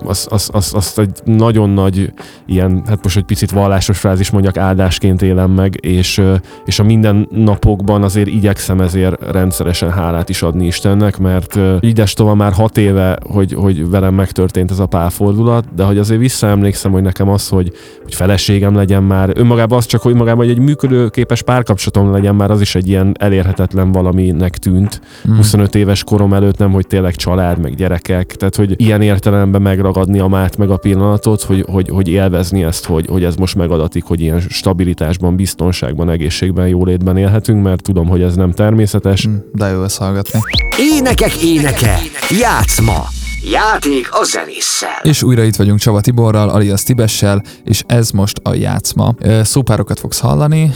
[0.05, 2.13] azt, azt, azt, azt egy nagyon nagy
[2.47, 6.23] ilyen, hát most egy picit vallásos frázis mondjak, áldásként élem meg, és,
[6.65, 12.53] és a mindennapokban azért igyekszem ezért rendszeresen hálát is adni Istennek, mert így tovább már
[12.53, 17.29] hat éve, hogy, hogy velem megtörtént ez a pálfordulat, de hogy azért visszaemlékszem, hogy nekem
[17.29, 17.73] az, hogy,
[18.03, 22.51] hogy feleségem legyen már, önmagában az csak, hogy magában hogy egy működőképes párkapcsolatom legyen már,
[22.51, 25.01] az is egy ilyen elérhetetlen valaminek tűnt.
[25.29, 25.37] Mm.
[25.37, 30.19] 25 éves korom előtt nem, hogy tényleg család, meg gyerekek, tehát hogy ilyen értelemben megragadni
[30.19, 34.05] a mát, meg a pillanatot, hogy, hogy, hogy élvezni ezt, hogy, hogy ez most megadatik,
[34.05, 39.29] hogy ilyen stabilitásban, biztonságban, egészségben, jólétben élhetünk, mert tudom, hogy ez nem természetes.
[39.29, 40.41] Mm, De jó ezt hallgatni.
[40.79, 41.99] Énekek éneke,
[42.41, 43.05] játszma,
[43.51, 45.01] játék a zenésszel.
[45.03, 49.15] És újra itt vagyunk Csaba Tiborral, alias Tibessel, és ez most a játszma.
[49.43, 50.75] Szópárokat fogsz hallani,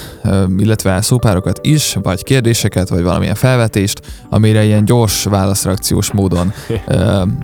[0.58, 4.00] illetve szópárokat is, vagy kérdéseket, vagy valamilyen felvetést,
[4.30, 6.52] amire ilyen gyors válaszreakciós módon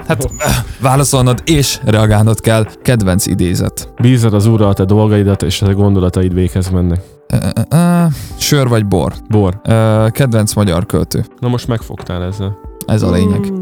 [0.06, 0.30] hát
[0.80, 2.66] válaszolnod és reagálnod kell.
[2.82, 3.88] Kedvenc idézet.
[4.00, 7.00] Bízod az úrral a te dolgaidat, és a gondolataid véghez mennek.
[8.38, 9.12] Sör vagy bor?
[9.28, 9.60] Bor.
[10.10, 11.24] Kedvenc magyar költő.
[11.38, 12.58] Na most megfogtál ezzel.
[12.86, 13.52] Ez a lényeg.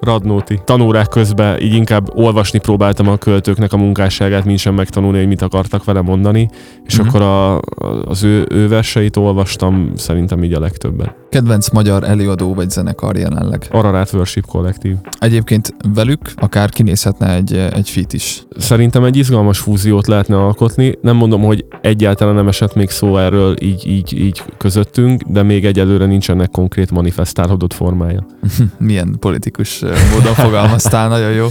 [0.00, 0.60] Radnóti.
[0.64, 5.42] Tanórák közben így inkább olvasni próbáltam a költőknek a munkásságát, mint sem megtanulni, hogy mit
[5.42, 6.48] akartak vele mondani,
[6.86, 7.08] és Mhm.
[7.08, 7.60] akkor a,
[8.04, 11.14] az ő, ő verseit olvastam szerintem így a legtöbben.
[11.30, 13.66] Kedvenc magyar előadó vagy zenekar jelenleg.
[13.70, 14.96] Ararat Worship Kollektív.
[15.18, 18.42] Egyébként velük akár kinézhetne egy, egy fit is.
[18.58, 20.98] Szerintem egy izgalmas fúziót lehetne alkotni.
[21.00, 25.64] Nem mondom, hogy egyáltalán nem esett még szó erről így, így, így közöttünk, de még
[25.64, 28.26] egyelőre nincsenek konkrét manifestálódott formája.
[28.78, 29.82] Milyen politikus
[30.12, 31.46] módon fogalmaztál, nagyon jó.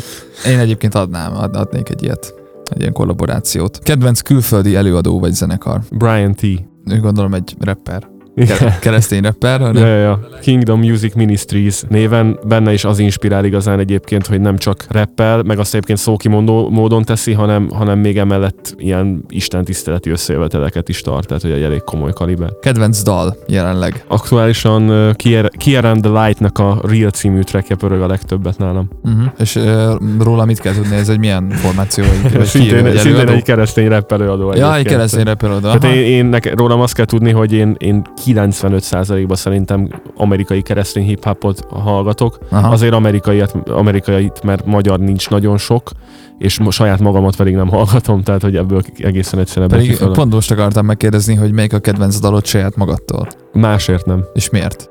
[0.46, 2.34] Én egyébként adnám, ad, adnék egy ilyet,
[2.64, 3.80] egy ilyen kollaborációt.
[3.84, 5.80] Kedvenc külföldi előadó vagy zenekar?
[5.92, 6.44] Brian T.
[6.86, 8.19] Ő gondolom egy rapper.
[8.48, 10.20] Ke- keresztény rapper, hanem ja, ja.
[10.42, 15.60] Kingdom Music Ministries néven benne is az inspirál igazán egyébként, hogy nem csak rappel, meg
[15.60, 21.42] azt egyébként szókimondó módon teszi, hanem, hanem még emellett ilyen istentiszteleti összejöveteleket is tart, tehát
[21.42, 22.50] hogy egy elég komoly kaliber.
[22.62, 24.04] kedvenc dal jelenleg.
[24.08, 28.90] Aktuálisan uh, Kier, Kier and the Light-nak a Real című trackje pörög a legtöbbet nálam.
[29.04, 29.24] Uh-huh.
[29.40, 30.96] És uh, róla mit kell tudni?
[30.96, 32.06] Ez egy milyen formáció?
[32.22, 34.54] Vagy, vagy szintén, ki, szintén egy keresztény rap előadó.
[34.54, 35.78] Ja, egy keresztény rapper oda.
[35.78, 38.02] Tehát én, én nek, rólam azt kell tudni, hogy én, én
[38.34, 42.38] 95%-ban szerintem amerikai keresztény hip-hopot hallgatok.
[42.50, 42.70] Aha.
[42.70, 45.92] Azért amerikaiat, amerikait, mert magyar nincs nagyon sok,
[46.38, 50.86] és saját magamat pedig nem hallgatom, tehát hogy ebből egészen egyszerűen Pedig pont most akartam
[50.86, 53.28] megkérdezni, hogy melyik a kedvenc dalod saját magadtól.
[53.54, 54.26] Másért nem.
[54.34, 54.90] És miért?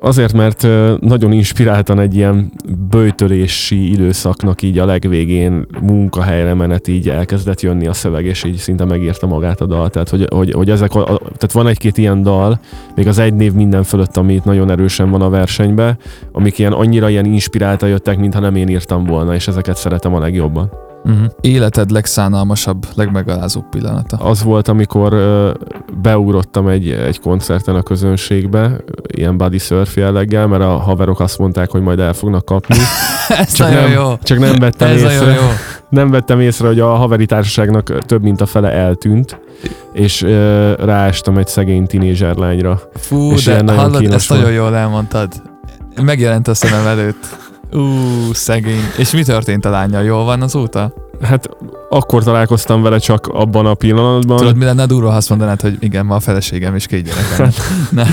[0.00, 0.66] Azért, mert
[1.00, 2.52] nagyon inspiráltan egy ilyen
[2.90, 8.84] böjtölési időszaknak így a legvégén munkahelyre menet így elkezdett jönni a szöveg, és így szinte
[8.84, 9.90] megírta magát a dal.
[9.90, 12.60] Tehát, hogy, hogy, hogy ezek a, tehát van egy-két ilyen dal,
[12.94, 15.96] még az egy név minden fölött, ami itt nagyon erősen van a versenybe,
[16.32, 20.18] amik ilyen annyira ilyen inspirálta jöttek, mintha nem én írtam volna, és ezeket szeretem a
[20.18, 20.87] legjobban.
[21.08, 21.26] Uh-huh.
[21.40, 24.16] Életed legszánalmasabb, legmegalázóbb pillanata.
[24.16, 25.50] Az volt, amikor ö,
[26.02, 28.76] beugrottam egy, egy koncerten a közönségbe,
[29.14, 32.76] ilyen body surf jelleggel, mert a haverok azt mondták, hogy majd el fognak kapni.
[33.28, 34.16] Ez Csak nagyon nem, jó.
[34.22, 35.48] Csak nem vettem, Ez észre, jó.
[35.88, 39.40] nem vettem észre, hogy a haveri társaságnak több mint a fele eltűnt,
[39.92, 42.80] és ö, ráestem egy szegény tinédzser lányra.
[42.94, 45.32] Fú, És de hallod, ezt nagyon jól elmondtad.
[46.02, 47.47] Megjelent a szemem előtt.
[47.72, 48.92] Ú, szegény.
[48.98, 50.02] És mi történt a lányjal?
[50.02, 51.07] Jól van azóta?
[51.22, 51.48] Hát
[51.90, 54.36] akkor találkoztam vele csak abban a pillanatban.
[54.36, 57.50] Tudod, mi lenne durva, ha azt mondanád, hogy igen, ma a feleségem és két gyerekem.
[57.90, 58.04] Ne.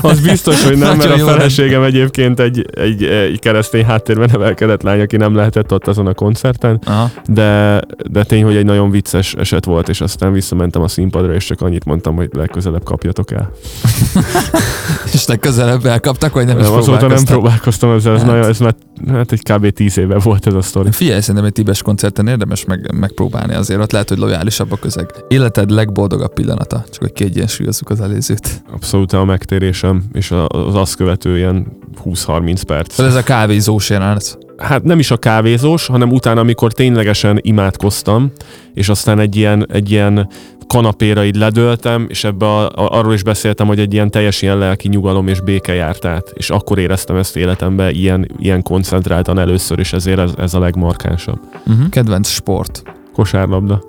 [0.00, 5.00] Az biztos, hogy nem, mert a feleségem egyébként egy, egy, egy keresztény háttérben nevelkedett lány,
[5.00, 7.10] aki nem lehetett ott azon a koncerten, Aha.
[7.26, 7.80] de,
[8.10, 11.60] de tény, hogy egy nagyon vicces eset volt, és aztán visszamentem a színpadra, és csak
[11.60, 13.50] annyit mondtam, hogy legközelebb kapjatok el.
[15.12, 18.30] És legközelebb elkaptak, vagy nem is Nem, azóta nem próbálkoztam ezzel, ez, Hát.
[18.30, 18.74] nagyon, ez már
[19.08, 19.70] hát egy kb.
[19.70, 20.92] 10 éve volt ez a sztori.
[20.92, 25.10] Figyelj, szerintem egy Tibes koncerten érdemes meg, megpróbálni azért, ott lehet, hogy lojálisabb a közeg.
[25.28, 28.62] Életed legboldogabb pillanata, csak hogy kiegyensúlyozzuk az előzőt.
[28.72, 31.66] Abszolút a megtérésem, és az azt követő ilyen
[32.04, 32.98] 20-30 perc.
[32.98, 34.38] Ez a kávézós jelenet.
[34.58, 38.32] Hát nem is a kávézós, hanem utána, amikor ténylegesen imádkoztam,
[38.74, 40.28] és aztán egy ilyen, egy ilyen
[40.66, 44.58] kanapéra így ledöltem, és ebbe a, a, arról is beszéltem, hogy egy ilyen teljes ilyen
[44.58, 49.78] lelki nyugalom és béke járt át, és akkor éreztem ezt életemben ilyen, ilyen koncentráltan először,
[49.78, 51.38] és ezért ez, ez a legmarkánsabb.
[51.66, 51.88] Uh-huh.
[51.88, 52.82] Kedvenc sport.
[53.12, 53.82] Kosárlabda.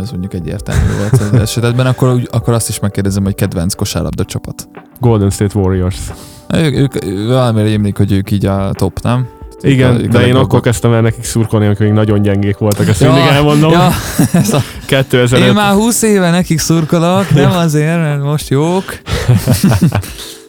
[0.00, 4.68] Ez mondjuk egyértelmű volt az esetben, akkor, akkor azt is megkérdezem, hogy kedvenc kosárlabda csapat.
[5.00, 5.98] Golden State Warriors.
[6.54, 9.28] Ők, ők valamire émlik, hogy ők így a top, nem?
[9.60, 12.88] Igen, Ők a- de én akkor kezdtem el nekik szurkolni, amikor még nagyon gyengék voltak,
[12.88, 13.70] ezt Ja, mindig elmondom.
[13.70, 13.90] Ja,
[14.32, 18.84] ez a, 2005 én már 20 éve nekik szurkolok, nem azért, mert most jók.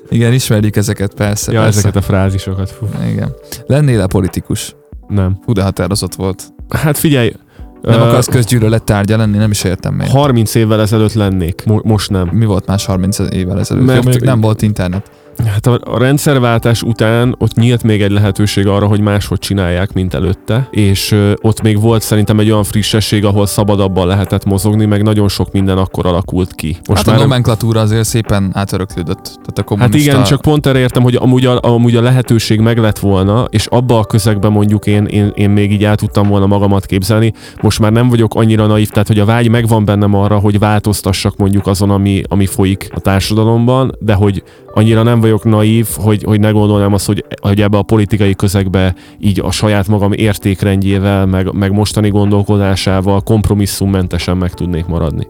[0.10, 1.51] Igen, ismerjük ezeket, persze.
[1.51, 1.78] ja, persze.
[1.80, 2.70] ezeket a frázisokat.
[2.72, 3.34] Fú, Igen.
[3.68, 4.76] Lennél-e politikus?
[5.07, 5.39] nem.
[5.45, 6.43] Hú, de határozott volt.
[6.70, 7.34] Hát figyelj,
[7.82, 10.07] Nem akarsz közgyűlölet tárgya lenni, nem is értem még.
[10.10, 12.28] 30 évvel ezelőtt lennék, Mo- most nem.
[12.32, 13.84] Mi volt más 30 évvel ezelőtt?
[13.86, 15.12] Mert- Mert mondjuk nem volt internet.
[15.46, 20.14] Hát a, a rendszerváltás után ott nyílt még egy lehetőség arra, hogy máshogy csinálják, mint
[20.14, 25.04] előtte, és ö, ott még volt szerintem egy olyan frissesség, ahol szabadabban lehetett mozogni, meg
[25.04, 26.78] nagyon sok minden akkor alakult ki.
[26.88, 29.24] Most hát már a nomenklatúra azért szépen átöröklődött.
[29.24, 29.98] Tehát a Hát kommunista...
[30.12, 33.66] igen, csak pont erre értem, hogy amúgy a, amúgy a lehetőség meg lett volna, és
[33.66, 37.34] abba a közegben mondjuk én, én, én még így el tudtam volna magamat képzelni.
[37.62, 41.38] Most már nem vagyok annyira naív, tehát hogy a vágy megvan bennem arra, hogy változtassak
[41.38, 46.39] mondjuk azon, ami, ami folyik a társadalomban, de hogy annyira nem vagyok naív, hogy, hogy
[46.39, 51.53] ne gondolnám azt, hogy, hogy ebbe a politikai közegbe így a saját magam értékrendjével, meg,
[51.53, 55.28] meg mostani gondolkodásával kompromisszummentesen meg tudnék maradni.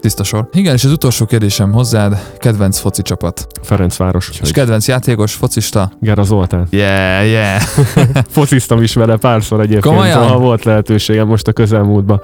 [0.00, 0.48] Tiszta sor.
[0.52, 3.46] Igen, és az utolsó kérdésem hozzád, kedvenc foci csapat.
[3.62, 4.28] Ferencváros.
[4.28, 5.92] És Úgyhogy kedvenc játékos, focista?
[6.00, 6.66] Gera Zoltán.
[6.70, 7.60] Yeah, yeah.
[8.28, 10.28] Fociztam is vele párszor egyébként, Komolyan?
[10.28, 12.20] ha volt lehetőségem most a közelmúltban.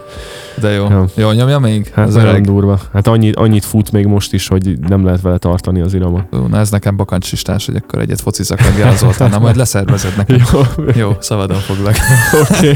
[0.61, 0.87] De jó.
[0.89, 1.05] Ja.
[1.15, 1.91] Jó, nyomja még?
[1.95, 2.45] Hát Az öreg.
[2.45, 2.81] durva.
[2.93, 6.23] Hát annyit, annyit fut még most is, hogy nem lehet vele tartani az iramot.
[6.33, 10.43] Ú, Na ez nekem bakancsistás, hogy akkor egyet focizak meg Gera Zoltánnal, majd leszervezed nekem.
[10.53, 10.61] Jó,
[10.95, 11.97] Jó, szabadon foglak.
[12.51, 12.73] oké.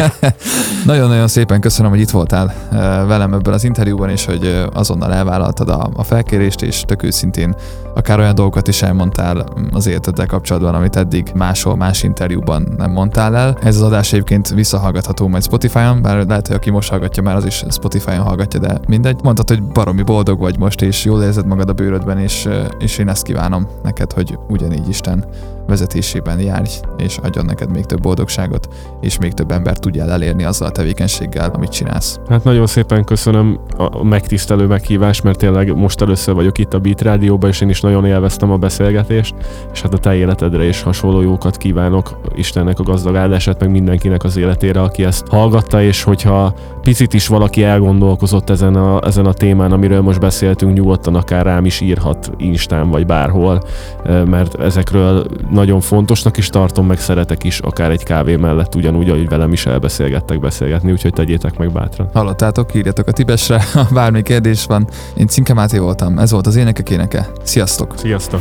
[0.85, 5.13] Nagyon-nagyon szépen köszönöm, hogy itt voltál eh, velem ebben az interjúban, és hogy eh, azonnal
[5.13, 7.55] elvállaltad a, a felkérést, és tök őszintén
[7.95, 13.37] akár olyan dolgokat is elmondtál az életeddel kapcsolatban, amit eddig máshol, más interjúban nem mondtál
[13.37, 13.59] el.
[13.63, 17.45] Ez az adás egyébként visszahallgatható majd Spotify-on, bár lehet, hogy aki most hallgatja, már az
[17.45, 19.21] is Spotify-on hallgatja, de mindegy.
[19.23, 23.09] Mondtad, hogy baromi boldog vagy most, és jól érzed magad a bőrödben, és, és én
[23.09, 25.25] ezt kívánom neked, hogy ugyanígy Isten
[25.67, 28.69] vezetésében járj, és adjon neked még több boldogságot,
[29.01, 32.19] és még több ember tudjál elérni azzal a tevékenységgel, amit csinálsz.
[32.29, 37.01] Hát nagyon szépen köszönöm a megtisztelő meghívást, mert tényleg most először vagyok itt a Beat
[37.01, 39.35] Rádióban, és én is nagyon élveztem a beszélgetést,
[39.73, 44.25] és hát a te életedre is hasonló jókat kívánok Istennek a gazdag áldását, meg mindenkinek
[44.25, 49.33] az életére, aki ezt hallgatta, és hogyha picit is valaki elgondolkozott ezen a, ezen a
[49.33, 53.63] témán, amiről most beszéltünk, nyugodtan akár rám is írhat Instán vagy bárhol,
[54.05, 59.29] mert ezekről nagyon fontosnak is tartom, meg szeretek is, akár egy kávé mellett, ugyanúgy, ahogy
[59.29, 62.11] velem is elbeszélgettek beszélgetni, úgyhogy tegyétek meg bátran.
[62.13, 64.89] Hallottátok, írjatok a Tibesre, ha bármi kérdés van.
[65.17, 67.27] Én Cinke Máté voltam, ez volt az Énekek Éneke.
[67.43, 67.70] Sziasztok!
[67.97, 68.41] Sziasztok!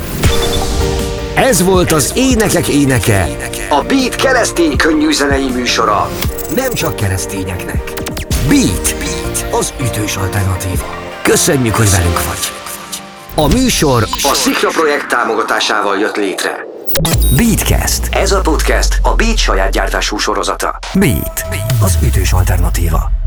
[1.35, 3.27] Ez volt az Énekek Éneke,
[3.69, 6.09] a Beat keresztény könnyű zenei műsora.
[6.55, 7.93] Nem csak keresztényeknek.
[8.47, 10.85] Beat, Beat, az ütős alternatíva.
[11.21, 12.51] Köszönjük, hogy velünk vagy.
[13.35, 16.65] A műsor a Szikra projekt támogatásával jött létre.
[17.35, 18.09] Beatcast.
[18.11, 20.79] Ez a podcast a Beat saját gyártású sorozata.
[20.93, 21.45] Beat,
[21.81, 23.18] az ütős alternatíva.